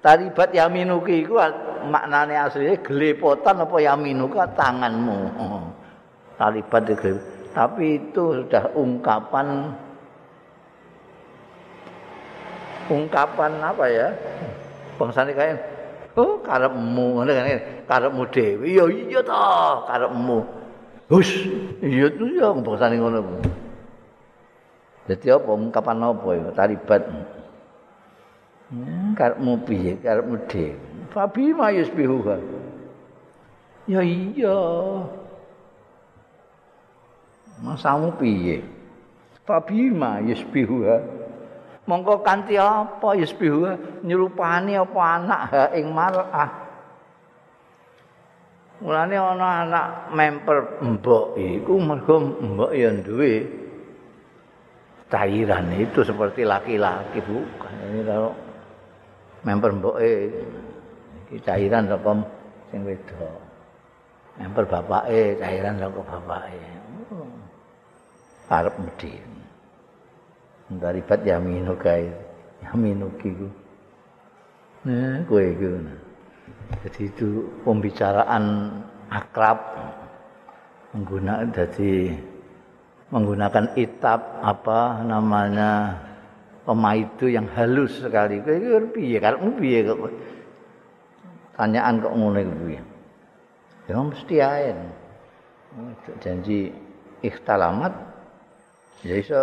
[0.00, 1.36] Taribat yaminuki iku
[1.88, 5.18] maknane asline gelepotan apa yaminuka tanganmu.
[6.40, 7.16] Taribat itu.
[7.50, 9.74] Tapi itu sudah ungkapan
[12.90, 14.08] ungkapan apa ya?
[14.98, 15.54] Bangsane kaya
[16.18, 17.46] oh karepmu ngene kan
[17.86, 19.34] karepmu dhewe ya iya to
[19.86, 20.38] karepmu.
[21.10, 21.30] Hus
[21.82, 23.20] iya tuh ya bangsane ngono.
[25.10, 27.02] Dadi apa ungkapan apa ya talibat.
[28.70, 30.89] Hmm, karepmu piye karepmu dhewe.
[31.10, 32.38] Fabi mayus bihuha.
[33.90, 34.58] Ya iya.
[37.60, 38.62] Masamu piye?
[39.44, 41.20] Fabi mayus bihuha.
[41.90, 43.66] mongko kanthi apa yusbihu
[44.06, 46.50] nyerupani apa anak ha ing mar'ah
[48.78, 53.44] mulane ana anak memper mbok iku mergo mbok ya duwe
[55.10, 58.32] cairan itu seperti laki-laki bukan ini kalau
[59.42, 60.12] memper mbok e
[61.30, 62.10] iki cairan saka
[62.74, 63.38] sing wedok.
[64.34, 66.58] Memper bapake cairan saka bapake.
[68.50, 69.14] Arep medhi
[70.74, 72.10] dari bat yaminu kae.
[72.66, 73.46] Yaminu kiku
[74.80, 75.76] nah kowe iku
[76.82, 78.44] jadi itu pembicaraan
[79.06, 79.58] akrab.
[80.90, 82.18] Menggunakan jadi
[83.14, 85.94] menggunakan itab apa namanya
[86.66, 88.42] pemaidu yang halus sekali.
[88.42, 89.22] Kowe piye?
[89.22, 90.10] Karepmu piye kok
[91.60, 92.80] tanyaan kok ngono piye?
[93.84, 94.72] Ya mesti ae.
[96.24, 96.72] Janji
[97.20, 97.92] ikhtalamat
[99.04, 99.40] ya iso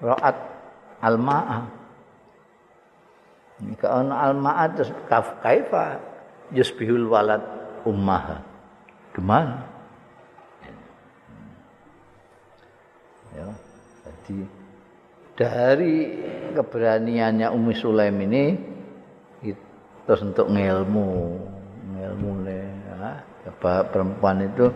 [0.00, 0.36] raat
[1.04, 1.68] al-ma'ah.
[3.60, 6.00] Jika ana al-ma'ah terus kaf kaifa
[6.56, 7.44] yusbihul walad
[7.84, 8.40] ummaha.
[9.12, 9.68] Gimana?
[13.36, 13.52] Ya,
[14.00, 14.38] jadi
[15.36, 15.94] dari
[16.56, 18.75] keberaniannya Umi Sulaim ini
[20.06, 21.10] terus untuk ngilmu,
[21.98, 23.12] ngilmu ya.
[23.90, 24.70] perempuan itu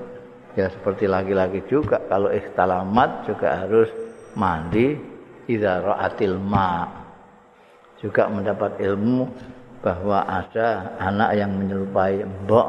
[0.58, 3.90] ya seperti laki-laki juga kalau ikhtalamat juga harus
[4.34, 4.98] mandi
[5.46, 6.86] idza ra'atil ma
[8.02, 9.30] juga mendapat ilmu
[9.80, 12.68] bahwa ada anak yang menyerupai mbok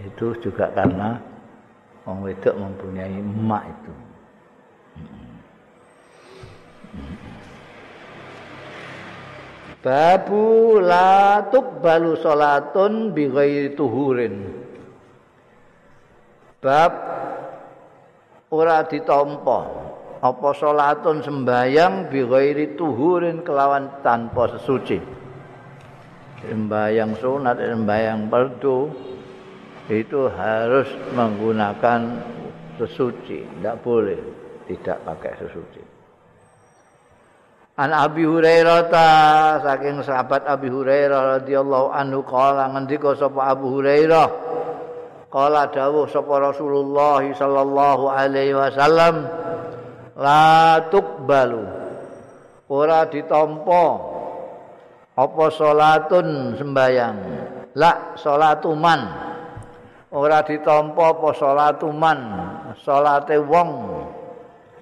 [0.00, 1.18] itu juga karena
[2.08, 3.92] orang wedok mempunyai emak itu.
[9.78, 13.30] Babu la tuqbalu salatun bi
[13.78, 14.66] tuhurin.
[16.58, 16.92] Bab
[18.50, 19.60] ora ditampa
[20.18, 22.26] apa salatun sembayang bi
[22.74, 24.98] tuhurin kelawan tanpa sesuci.
[26.38, 28.78] Sembayang sunat, sembayang fardu
[29.90, 32.00] itu harus menggunakan
[32.78, 34.18] sesuci, tidak boleh
[34.70, 35.97] tidak pakai sesuci.
[37.78, 39.06] An Abi Hurairah ta
[39.62, 44.26] saking sahabat Abi Hurairah radhiyallahu anhu kala ngendika sapa Abu Hurairah?
[45.30, 49.30] Kala dawuh sapa Rasulullah sallallahu alaihi wasallam
[50.18, 51.62] la tuqbalu.
[52.66, 53.86] Ora ditampa
[55.14, 57.18] apa salatun sembayang
[57.78, 59.00] la salatuman.
[60.18, 62.18] Ora ditampa apa salatuman?
[62.82, 63.70] Salate wong.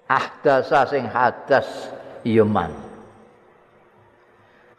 [0.08, 2.85] Ahdasa sing hadas iya man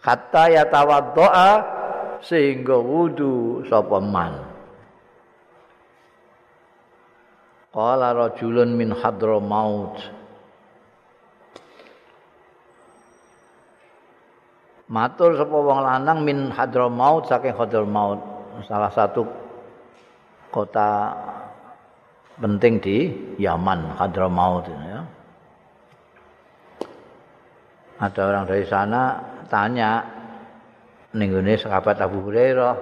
[0.07, 1.49] hatta yatawaddoa
[2.23, 4.33] sehingga wudu sapa man.
[7.75, 9.99] Qala rajulun min hadramaut
[14.87, 18.23] matur sapa wong lanang min hadramaut saking hadramaut
[18.65, 19.27] salah satu
[20.49, 21.11] kota
[22.37, 22.97] penting di
[23.37, 25.01] Yaman Hadramaut ya.
[27.97, 29.01] Ada orang dari sana
[29.47, 30.05] tanya
[31.15, 32.75] nenggone sahabat Abu Hurairah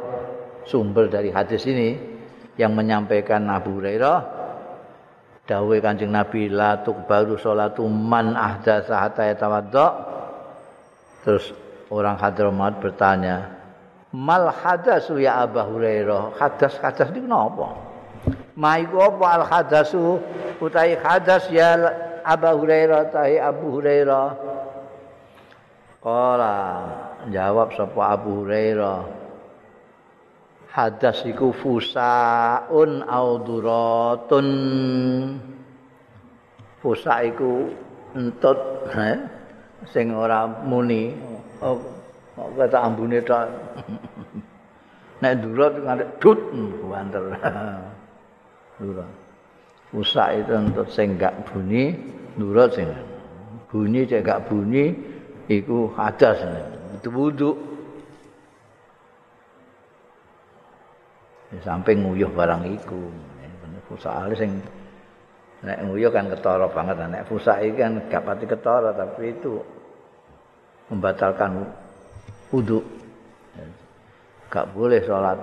[0.65, 1.95] sumber dari hadis ini
[2.59, 4.17] yang menyampaikan Abu Hurairah
[5.45, 9.87] dawuh Kanjeng Nabi la tuqbalu salatu man ahdatsa hatta yatawadda
[11.21, 11.53] terus
[11.93, 13.55] orang Hadramaut bertanya
[14.15, 16.39] mal hadasu ya Abu Hurairah?
[16.39, 17.75] Hadas hadas niku napa?
[18.55, 20.23] Maiku apa al hadasu
[20.63, 21.75] utai hadas ya
[22.23, 24.44] Abu Hurairah tahi Abu Hurairah
[26.05, 26.85] Kala
[27.33, 29.25] jawab sapa Abu Hurairah.
[30.69, 34.47] Hadas iku fusaun auduratun
[36.77, 37.73] Fusa iku
[38.13, 39.17] entut eh?
[39.89, 41.09] sing ora muni.
[41.65, 41.81] Oh,
[42.37, 43.49] kok kata ambune tok.
[45.25, 46.37] Nek durut nganti dut
[46.85, 47.33] banter.
[48.77, 49.09] Durut
[49.89, 51.97] Fusa itu entut sing gak bunyi
[52.37, 52.93] durut sing
[53.73, 55.14] bunyi cek gak bunyi
[55.45, 56.41] iku hadas
[56.97, 57.51] itu wudu
[61.53, 63.01] di samping nguyuh barang iku.
[63.85, 64.65] Fusa sing
[65.61, 66.97] nek nguyuh kan ketara banget.
[67.05, 69.61] Nek fusa iki kan gak pati ketara tapi itu
[70.89, 71.69] membatalkan
[72.49, 72.81] wudu
[74.49, 75.37] gak boleh sholat.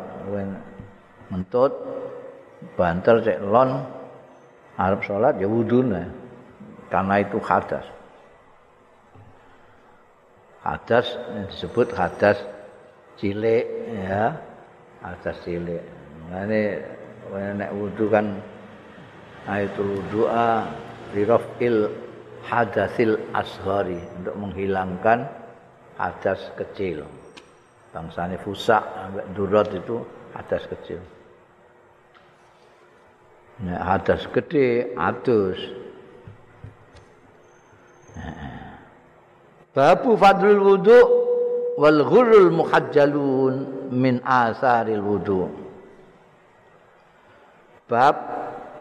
[1.30, 1.72] Mentut
[2.74, 3.86] banter cek lon
[4.74, 5.86] arep sholat ya wudu
[6.90, 7.86] karena itu hadas
[10.62, 11.06] hadas
[11.50, 12.38] disebut hadas
[13.18, 13.66] cilik
[14.06, 14.38] ya.
[15.02, 15.82] Hadas cilik.
[16.30, 16.62] Ini
[17.58, 18.38] nek wudu kan
[19.50, 20.70] ayatul doa
[21.12, 21.90] lirafil
[22.46, 25.26] hadasil ashari untuk menghilangkan
[25.98, 27.02] hadas kecil.
[27.92, 30.00] Bangsane fusak sampai durot itu
[30.32, 31.02] hadas kecil.
[33.62, 35.60] Nek hadas gede adus
[39.72, 41.00] Babu fadlul wudu
[41.80, 45.48] wal ghurul muhajjalun min asaril wudu.
[47.88, 48.16] Bab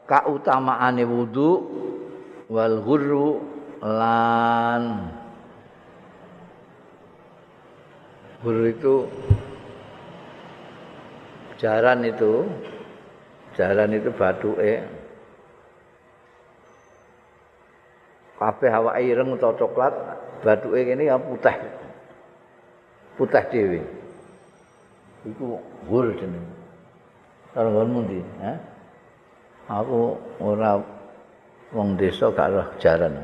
[0.03, 1.49] kautamaane wudu
[2.51, 3.39] wal ghurru
[3.79, 5.07] lan
[8.43, 8.95] ghurru itu
[11.55, 12.43] jaran itu
[13.55, 14.83] jaran itu batuke
[18.35, 19.93] kabeh awake ireng utawa coklat
[20.41, 21.55] bathuke kene ya putih.
[23.15, 23.81] Putih dhewe.
[25.29, 26.45] Iku gur jeneng.
[27.53, 28.19] Karo ngono ndi?
[28.41, 28.53] Ha
[29.71, 30.81] aku ora
[31.71, 33.15] wong desa gak roh jaran.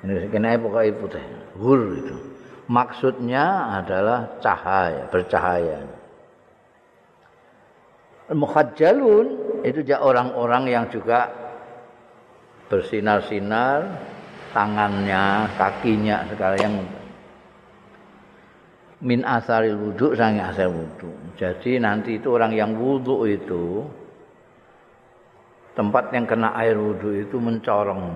[0.00, 1.24] Ini kene pokoke putih.
[1.58, 2.16] Gur itu.
[2.70, 5.82] Maksudnya adalah cahaya bercahaya.
[8.30, 9.26] Mukhajjalun
[9.66, 11.34] itu orang-orang yang juga
[12.70, 13.90] bersinar-sinar
[14.50, 16.82] tangannya, kakinya sekarang
[19.00, 21.10] min asaril wudhu sangi asal wudhu.
[21.40, 23.84] Jadi nanti itu orang yang wudhu itu
[25.72, 28.12] tempat yang kena air wudhu itu mencorong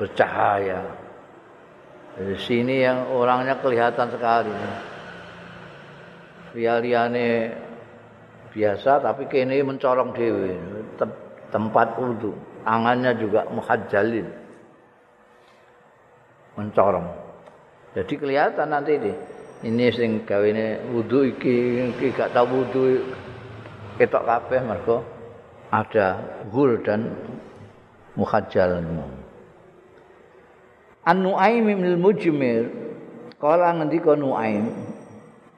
[0.00, 0.80] bercahaya.
[2.12, 4.52] Di sini yang orangnya kelihatan sekali.
[6.52, 7.28] Liane
[8.52, 10.52] biasa tapi kini mencorong dewi
[11.48, 14.26] tempat wudhu tangannya juga muhajjalin
[16.58, 17.08] mencorong
[17.92, 19.12] jadi kelihatan nanti ini
[19.62, 23.02] ini sing gawe ini wudhu iki iki gak tau wudhu
[24.00, 25.04] ketok kabeh mergo
[25.70, 26.18] ada
[26.50, 27.12] gul dan
[28.18, 28.82] muhajjal
[31.02, 32.70] An-Nu'aim bin Mujmir
[33.42, 34.70] kala ngendika Nu'aim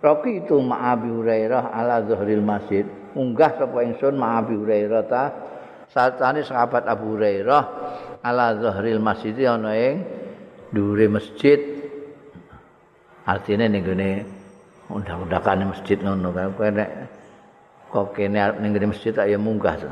[0.05, 2.85] Roki itu ma'abi Hurairah ala zuhril masjid.
[3.17, 5.33] Munggah sapa ingsun ma'abi Hurairah ta.
[5.95, 7.63] Satane sahabat Abu Hurairah
[8.27, 10.03] ala zuhril masjid ana ing
[10.75, 11.63] dhuwure masjid.
[13.23, 14.27] Artine ning gone
[14.91, 16.91] undang-undangane masjid ngono kae kowe nek
[17.95, 19.87] kok kene arep ning masjid ya munggah.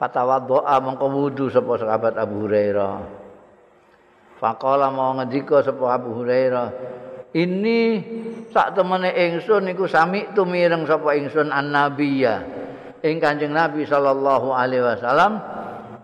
[0.00, 3.04] Fatawaddoa mongko wudu sapa sahabat Abu Hurairah.
[4.40, 6.72] Faqala mau ngendika sapa Abu Hurairah,
[7.36, 8.00] ini
[8.48, 12.59] sak temene ingsun niku sami tumireng sapa ingsun annabiyya
[13.00, 15.40] ing kanjeng nabi sallallahu alaihi wasallam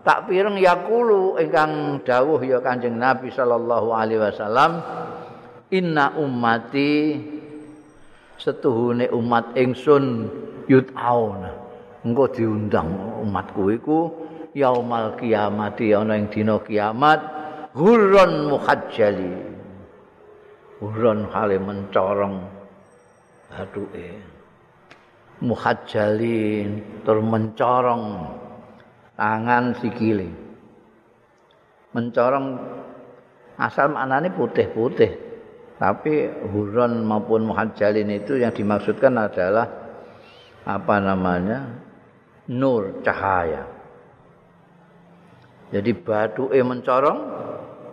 [0.01, 4.81] tak pireng yakulu ingkang dawuh ya kanjeng nabi sallallahu alaihi wasallam
[5.73, 7.21] inna ummati
[8.39, 10.29] setuhune umat ingsun
[10.69, 11.51] yutauna
[12.05, 13.99] engko diundang umatku iku
[14.55, 17.19] yaumal kiamati ana ing dina kiamat
[17.75, 19.57] ghurran muhajjali
[20.77, 22.37] Uron hale mencorong
[23.49, 24.13] baduke.
[25.37, 28.03] Muhajjalin tur mencorong
[29.13, 30.29] tangan sikile.
[31.93, 32.57] Mencorong
[33.57, 35.25] asal maknane putih-putih.
[35.77, 39.69] Tapi huron maupun muhajjalin itu yang dimaksudkan adalah
[40.65, 41.85] apa namanya?
[42.47, 43.67] nur cahaya.
[45.67, 47.19] Jadi baduke mencorong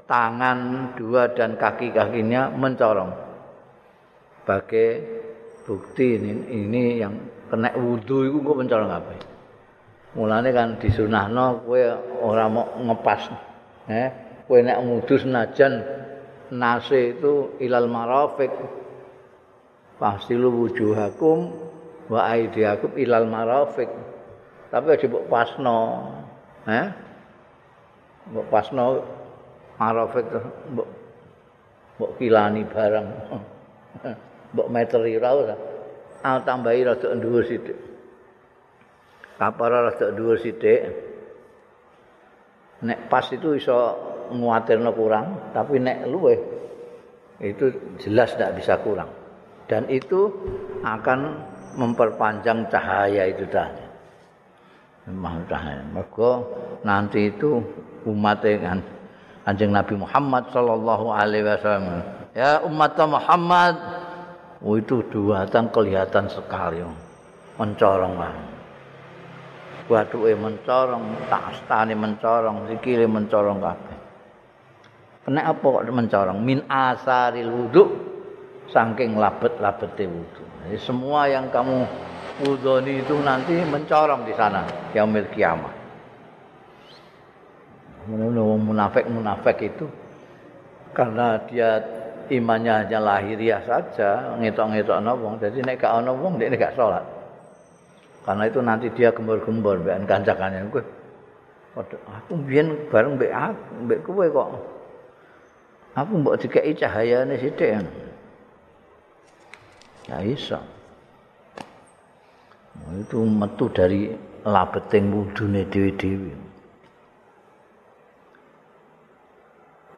[0.07, 0.59] tangan
[0.95, 3.11] dua dan kaki-kakinya mencorong.
[4.38, 4.88] Sebagai
[5.66, 7.14] bukti ini, ini yang
[7.55, 9.14] kena wudhu itu kok mencorong apa?
[10.18, 11.78] Mulanya kan disunahno kowe
[12.18, 13.30] ora mau ngepas.
[13.86, 14.09] Eh,
[14.50, 15.86] kowe nek wudhu senajan
[16.50, 18.50] nase itu ilal marafiq.
[20.02, 21.55] Pasti lu wujuhakum
[22.11, 23.90] wa aidiakum ilal marafiq.
[24.74, 25.78] Tapi aja mbok pasno.
[26.66, 26.86] Eh?
[28.34, 28.98] Mbok pasno
[29.78, 30.26] Arafik
[30.74, 30.88] mbok
[32.02, 33.09] mbok kilani barang.
[34.55, 35.73] mbok meteri ra ora.
[36.24, 37.76] Al tambahi rada dhuwur sithik.
[39.36, 40.88] Kapara rada dhuwur sithik.
[42.84, 43.76] Nek pas itu iso
[44.32, 46.36] nguatirno kurang, tapi nek luweh
[47.44, 47.68] itu
[48.00, 49.12] jelas tidak bisa kurang.
[49.68, 50.32] Dan itu
[50.84, 51.20] akan
[51.76, 53.84] memperpanjang cahaya itu tadi.
[55.08, 55.84] Memang cahaya.
[55.92, 56.40] Maka
[56.84, 57.60] nanti itu
[58.08, 58.80] umat kan
[59.44, 62.00] Anjing Nabi Muhammad sallallahu alaihi wasallam.
[62.32, 63.76] Ya umat Muhammad,
[64.62, 66.84] oh, itu dua tan kelihatan sekali.
[67.59, 68.36] Mencorong kan.
[69.84, 73.98] Waduke mencorong, tastane mencorong, sikile mencorong kabeh.
[75.24, 76.38] Kena apa kok mencorong?
[76.40, 77.84] Min asaril wudu
[78.68, 80.42] saking labet-labete wudu.
[80.64, 81.84] Jadi semua yang kamu
[82.44, 84.64] wudoni itu nanti mencorong di sana
[84.96, 85.84] yaumil kiamat.
[88.05, 89.88] menurut munafik munafik itu
[90.92, 91.80] karena dia
[92.30, 95.40] imannya hanya lahiriah saja ngitok-ngitok wong.
[95.42, 97.04] Jadi nek gak ana wong nek gak salat
[98.24, 100.64] karena itu nanti dia gembor-gembor mbek kancakannya.
[100.72, 100.82] Kowe
[102.08, 104.48] aku biyen bareng mbek aku mbek kowe kok.
[105.94, 107.84] Aku mbok dikeki cahayane sithik
[110.08, 110.60] ya iso.
[112.96, 114.12] Itu metu dari
[114.44, 116.43] labeting wudune dhewe-dhewe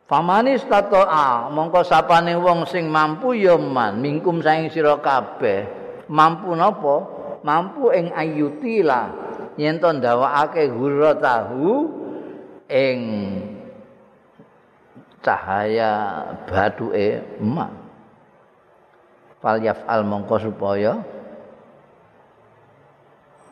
[0.07, 5.67] Famanis tato a mongko sapane wong sing mampu ya man mingkum saing sira kabeh.
[6.07, 6.97] Mampu napa?
[7.43, 9.11] Mampu ing ayutila
[9.59, 10.71] yen to ndawakake
[11.19, 11.91] tahu
[12.71, 13.01] ing
[15.27, 15.91] cahaya
[16.47, 17.75] batuke emak.
[19.43, 21.03] Fal yaf'al mongko supaya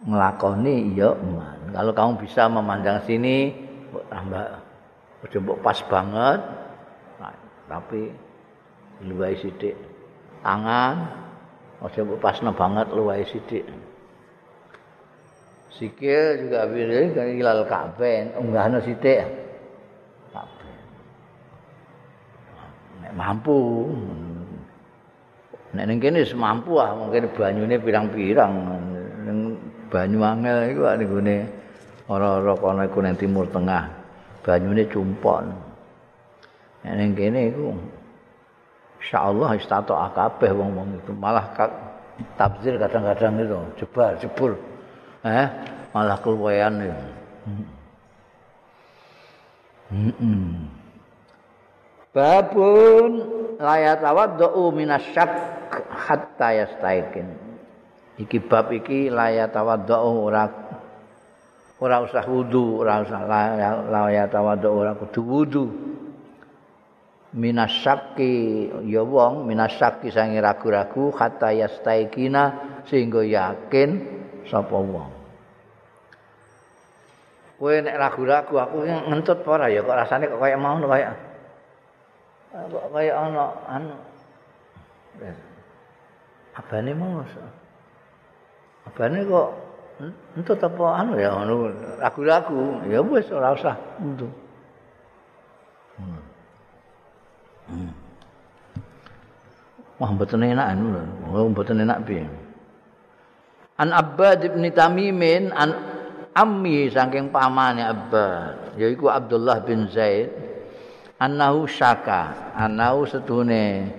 [0.06, 1.74] nglakoni ya emak.
[1.74, 3.50] Kalau kamu bisa memandang sini
[4.06, 4.63] tambah
[5.24, 6.40] aja pas banget.
[7.18, 7.34] Nah,
[7.68, 8.12] tapi
[9.04, 9.76] luwih sithik.
[10.44, 10.94] Tangan
[11.80, 13.64] aja pasno banget luwih sithik.
[15.74, 19.24] Sikil juga pilih kan ilal kaben unggahno sithik.
[23.02, 23.90] Nek mampu.
[25.74, 28.52] Nek ning kene semampu ah mungkin banyune pirang-pirang.
[29.26, 29.38] Ning
[29.90, 31.36] banyu angel iku nek ngene
[32.06, 34.03] ora-ora kono iku timur tengah
[34.44, 35.50] banyune cumpon
[36.84, 37.72] nek ning kene iku
[39.00, 41.50] insyaallah istato akabeh wong-wong itu malah
[42.36, 44.52] tafsir kadang-kadang itu jebar jebur
[45.24, 45.48] eh
[45.96, 46.96] malah keluwean ya.
[49.94, 50.74] Hmm.
[52.10, 53.10] Babun
[53.58, 55.30] layat tawaddu minasyak
[55.90, 57.30] hatta yastaikin.
[58.18, 60.63] Iki bab iki layat tawaddu ora
[61.82, 63.22] ora usah wudu, ora usah
[63.90, 65.64] layat tawaddu ora kudu wudu.
[67.34, 72.42] Minasyaki ya wong minasyaki sange ragu-ragu hatta yastaikina
[72.86, 73.90] sehingga yakin
[74.46, 75.24] sapa wong.
[77.64, 81.16] kowe nek ragu-ragu aku ngentut apa ora ya kok rasane kok kaya mau kaya
[82.52, 83.96] kok kaya ana anu
[86.58, 87.24] abane mau
[88.90, 89.48] abane kok
[90.34, 91.70] entut apa anu ya anu
[92.02, 94.32] ragu-ragu ya wis ora usah untuk
[95.98, 96.20] hmm.
[97.70, 97.92] hmm.
[99.94, 101.02] Wah, mboten enak anu lho.
[101.54, 102.26] Mboten enak piye.
[103.78, 105.70] An Abbad bin Tamimin an
[106.34, 110.34] ammi saking pamane Abbas yaiku Abdullah bin Zaid
[111.18, 113.90] annahu syaka annahu setune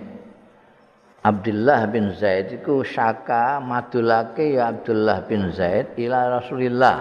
[1.26, 6.98] Abdullah bin Zaid iku syaka madulake ya Abdullah bin Zaid ila Rasulillah.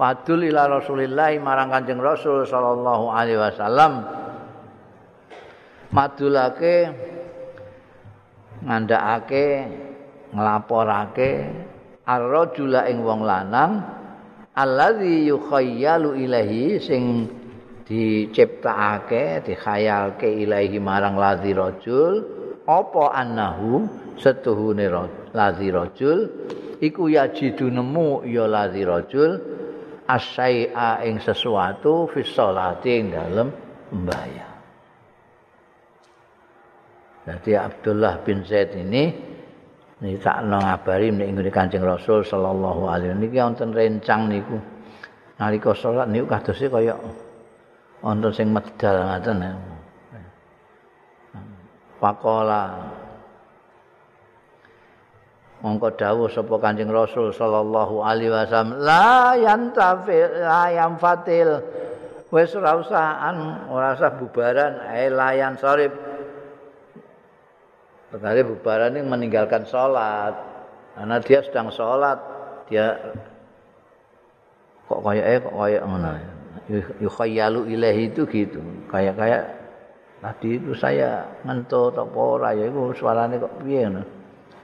[0.00, 3.92] Wadul ila Rasulillah marang Kanjeng Rasul sallallahu alaihi wasallam.
[5.92, 6.88] Madulake
[8.64, 9.46] ngandhakake
[10.32, 11.30] nglaporake
[12.08, 13.84] ar-rajula ing wong lanang
[14.56, 17.28] allazi yukhayyalu ilahi sing
[17.84, 23.84] diciptakake dikhayalke ilahi marang ladzi rajul apa annahu
[24.16, 24.88] setuhune
[25.32, 26.18] ladzi rajul?
[26.80, 29.30] Iku yajidu nemu ya ladzi rajul
[30.04, 33.48] asyai'a ing sesuatu fi sholati ing dalem
[33.88, 34.54] mbayang
[37.24, 39.08] Jadi Abdullah bin Zaid ini
[40.04, 43.20] niki tak ngabari nek nggone Kanjeng Rasul sallallahu alaihi wasallam.
[43.24, 44.56] Niki wonten rencang niku.
[45.40, 46.92] Nalika salat niku kadose kaya
[48.04, 49.40] wonten sing medal ngaten
[51.98, 52.64] Pakola
[55.64, 61.50] Mongko dawuh sapa Kanjeng Rasul sallallahu alaihi wasallam la yantafi la yanfatil
[62.28, 66.14] wis ora usah anu ora usah bubaran ae layan sorip
[68.14, 70.38] Sekali bubaran ini meninggalkan sholat.
[70.94, 72.14] Karena dia sedang sholat,
[72.70, 72.94] dia
[74.86, 76.10] kok kayak eh kok kayak mana?
[77.02, 78.62] Yukhayalu ilahi itu gitu.
[78.86, 79.42] Kayak kayak
[80.24, 83.84] tadi itu saya ngentut apa ora ya itu suaranya kok piye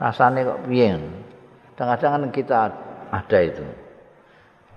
[0.01, 0.97] rasanya kok piye
[1.77, 2.73] kadang-kadang kita
[3.09, 3.65] ada itu.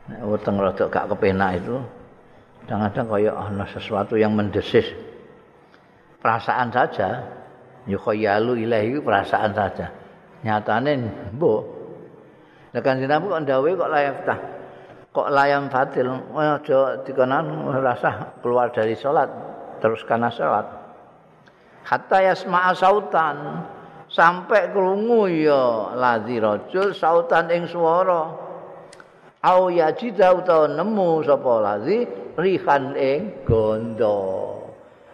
[0.03, 1.79] Nek weteng rada gak kepenak itu
[2.63, 4.87] kadang-kadang kayak ana sesuatu yang mendesis.
[6.19, 7.27] Perasaan saja
[7.87, 9.91] yukhayalu ilahi perasaan saja.
[10.43, 10.91] Nyatane
[11.35, 11.61] mbok
[12.75, 14.39] nek kan dinamu kok ndawe kok layak tah
[15.13, 19.29] kok layam fatil aja dikonan rasa keluar dari salat
[19.83, 20.83] terus karena salat
[21.83, 23.67] hatta yasma'a sautan
[24.13, 28.45] sampai krungu ya ladzi rajul sautan ing swara.
[29.43, 31.53] Au yajida utawa nemu sapa?
[31.59, 32.07] Ladzi
[32.39, 34.55] rihan ing gondo.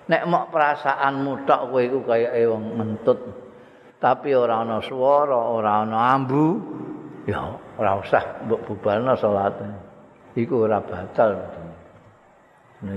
[0.09, 3.17] Nek mok perasaanmu tok kowe iku kaya wong mentut.
[3.99, 6.45] Tapi ora ana swara ora ana ambu
[7.27, 9.65] ya ora usah mbok bubarno salate
[10.37, 11.35] iku ora batal.
[12.79, 12.95] Nah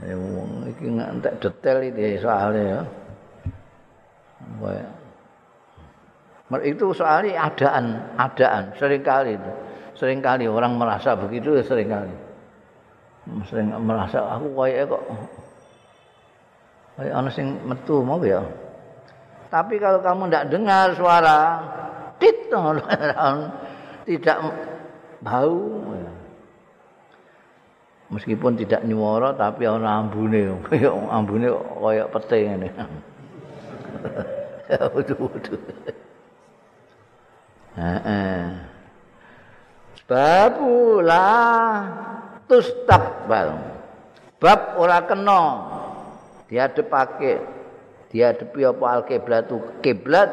[0.00, 2.80] ya wong iki ngantek detail iki soalnya ya
[6.60, 9.52] itu soalnya adaan, adaan sering kali itu.
[9.96, 12.12] Seringkali orang merasa begitu sering kali.
[13.48, 15.02] Sering merasa aku kayak kok
[16.92, 18.44] Kayak ana sing metu mau ya.
[19.48, 21.40] Tapi kalau kamu tidak dengar suara
[22.20, 22.52] tit
[24.08, 24.38] tidak
[25.24, 25.56] bau
[28.12, 30.52] meskipun tidak nyuara tapi ana ambune.
[31.08, 31.48] Ambune
[31.80, 32.68] kaya pete ngene.
[40.12, 41.28] Babula
[42.44, 43.56] tustakbal
[44.36, 45.72] bab ora kena.
[46.52, 47.40] Diadepake
[48.12, 49.08] diadepi apa al
[49.80, 50.28] kiblat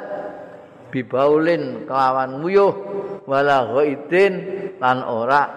[0.92, 2.76] bibaulin kelawan muyuh
[3.24, 4.34] wala ghaidin
[4.84, 5.48] lan ora.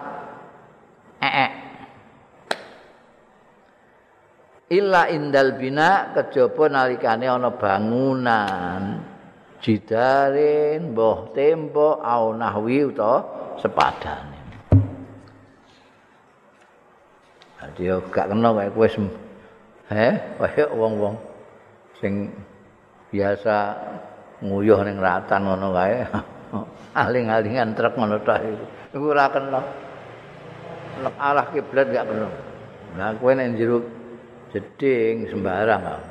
[1.19, 1.62] Ee
[4.73, 8.83] illa indal bina kejaba nalikane ana bangunan
[9.61, 13.19] jidarin mbah tembok au nahwi utawa
[13.61, 14.43] sepadane
[17.63, 18.87] Dadi gak kena wae kowe
[19.87, 21.15] he kaya wong-wong
[22.03, 22.27] sing
[23.07, 23.71] biasa
[24.43, 26.03] nguyuh ning ratan ngono kae.
[27.07, 28.99] Aling-alingan truk ngono ta iku.
[28.99, 29.61] ora kena.
[31.15, 32.27] Arah kiblat gak kena.
[32.99, 33.55] Nah kowe nek
[34.53, 36.01] jeding sembarang kok.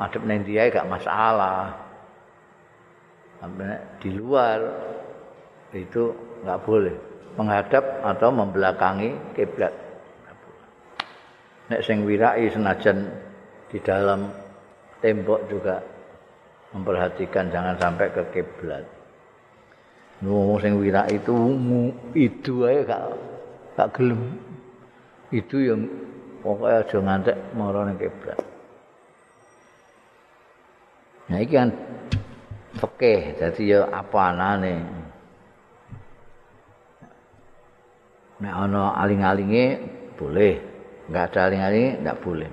[0.00, 1.76] Madhep ning dia gak masalah.
[4.02, 4.58] Di luar
[5.70, 6.10] itu
[6.42, 6.96] nggak boleh
[7.38, 9.70] menghadap atau membelakangi kiblat.
[11.68, 13.06] Nek sing wirai senajan
[13.68, 14.32] di dalam
[15.04, 15.78] tembok juga
[16.72, 18.82] memperhatikan jangan sampai ke kiblat.
[20.24, 21.30] Ngomong sing wira itu
[22.16, 23.04] itu aja gak
[23.76, 24.34] gak gelem.
[25.30, 25.86] Itu yang
[26.48, 28.40] pokoknya aja ngantek mara ning kiblat.
[31.28, 31.68] Nah iki kan
[32.80, 34.74] fikih dadi ya apa anane.
[38.40, 39.66] Nek ana aling-alinge
[40.16, 40.56] boleh,
[41.10, 42.50] enggak ada aling-alinge enggak boleh.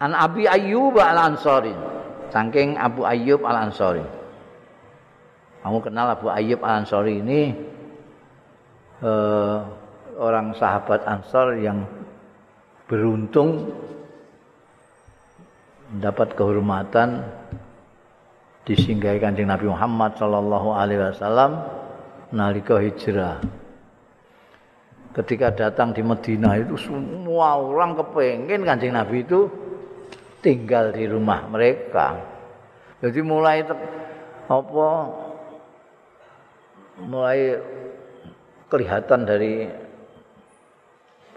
[0.00, 1.74] An Abi Ayyub Al-Ansari.
[2.30, 4.06] Saking Abu Ayyub Al-Ansari.
[5.60, 7.52] Kamu kenal Abu Ayyub Al-Ansari ini
[9.02, 9.79] uh,
[10.20, 11.88] orang sahabat Ansar yang
[12.84, 13.72] beruntung
[15.90, 17.24] mendapat kehormatan
[18.68, 21.64] disinggahi Kanjeng Nabi Muhammad sallallahu alaihi wasallam
[22.36, 23.40] nalika hijrah.
[25.10, 29.50] Ketika datang di Madinah itu semua orang kepengen Kanjeng Nabi itu
[30.44, 32.20] tinggal di rumah mereka.
[33.00, 33.64] Jadi mulai
[34.46, 34.88] apa
[37.00, 37.56] mulai
[38.70, 39.66] kelihatan dari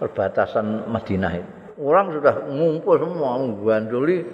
[0.03, 1.51] perbatasan Madinah itu.
[1.79, 4.27] Orang sudah ngumpul semua mengganduli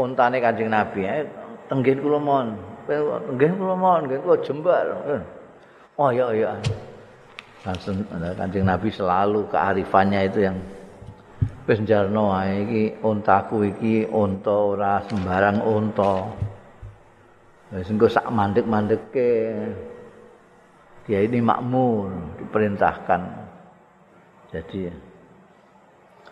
[0.00, 1.06] untane Kanjeng Nabi.
[1.06, 1.28] Eh,
[1.70, 2.56] tenggen kula mon.
[2.88, 4.86] Tenggen kula mon, tenggen kula jembar.
[6.00, 6.50] Oh iya iya.
[7.62, 10.56] Langsung Kanjeng Nabi selalu kearifannya itu yang
[11.64, 16.28] wis njarno ae iki untaku iki unta ora sembarang unta
[17.72, 19.32] wis engko sak mandek-mandeke
[21.08, 23.43] dia ini makmur diperintahkan
[24.54, 24.94] jadi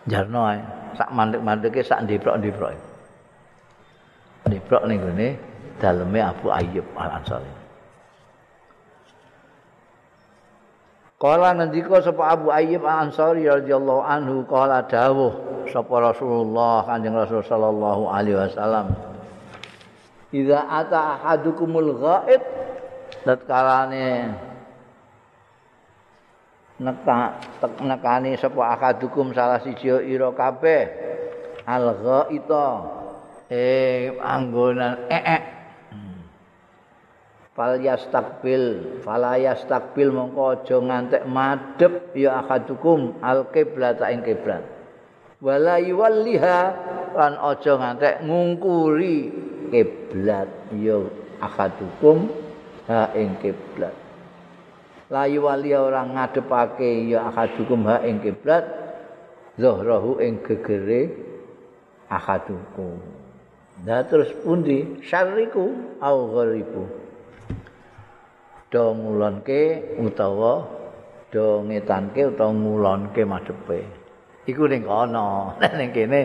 [0.07, 0.59] jarno ae
[0.95, 2.71] sak mandek-mandeke sak ndiprok-ndiprok
[4.47, 5.27] ndiprok ning gone
[5.79, 7.51] daleme Abu Ayyub Al-Ansari.
[11.19, 15.31] Kala ngendika sapa Abu Ayyub Al-Ansari radhiyallahu anhu kala dawuh
[15.71, 18.91] sapa Rasulullah Kanjeng Rasul sallallahu alaihi wasallam
[20.35, 22.41] Idza ata ahadukumul ghaid
[23.23, 24.35] tatkalane
[26.81, 30.83] neka tek nekani sapa ahadukum salah siji ira kabeh.
[31.63, 32.67] Al ghaita
[33.53, 35.37] eh anggonan ee -e.
[37.53, 44.65] fal yastakbil fala yastakbil mongko aja ngantek madhep ya akadukum al kiblat ing kiblat
[45.37, 46.59] wala yuwalliha
[47.13, 49.29] lan aja ngantek ngungkuri
[49.69, 50.97] kiblat ya
[51.45, 52.25] akadukum
[52.89, 53.93] ha ing kiblat
[55.13, 58.65] la yuwalli ora ngadepake ya akadukum ha ing kiblat
[59.61, 61.13] zahrahu ing gegere
[62.09, 62.97] akadukum
[63.83, 65.01] Nah terus pundi?
[65.01, 66.85] Syariku au gharibu.
[68.69, 70.61] Do ngulonke utawa
[71.33, 73.81] do ngetanke utawa ngulonke madhepe.
[74.45, 75.57] Iku ning kono.
[75.77, 76.21] Ning kene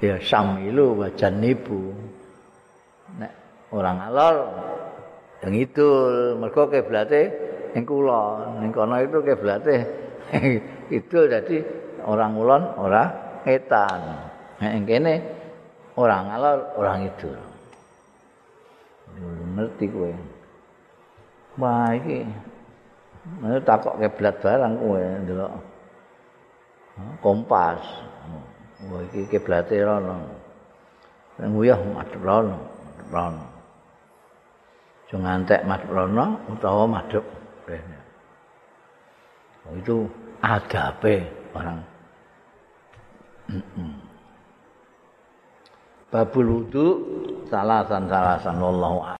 [0.00, 1.92] ya samilu wa janibu
[3.20, 3.32] nek
[3.68, 4.36] ora ngalor
[5.44, 5.88] yang itu
[6.40, 9.76] mergo kiblate ning kula ning kono itu kiblate
[10.98, 11.56] itu jadi
[12.06, 13.04] orang ngulon ora
[13.46, 14.00] ngetan
[14.60, 15.14] nek kene
[15.96, 17.38] ora ngalor ora ngidul
[19.56, 20.12] ngerti kowe
[21.58, 22.24] Wah iki.
[23.42, 25.52] Nek takok kiblat barang kowe ndelok.
[27.20, 27.82] Kompas.
[28.86, 30.24] Wah iki kiblate rono.
[31.36, 32.56] Nang uyah madhep rono.
[33.10, 33.50] Rono.
[35.10, 37.26] aja ngantek madrono utawa madhep
[37.70, 37.98] rene
[39.70, 39.96] oh, itu
[40.42, 41.78] adabe orang?
[46.10, 46.86] Babul wudu
[47.46, 49.02] salasan salasan wallahu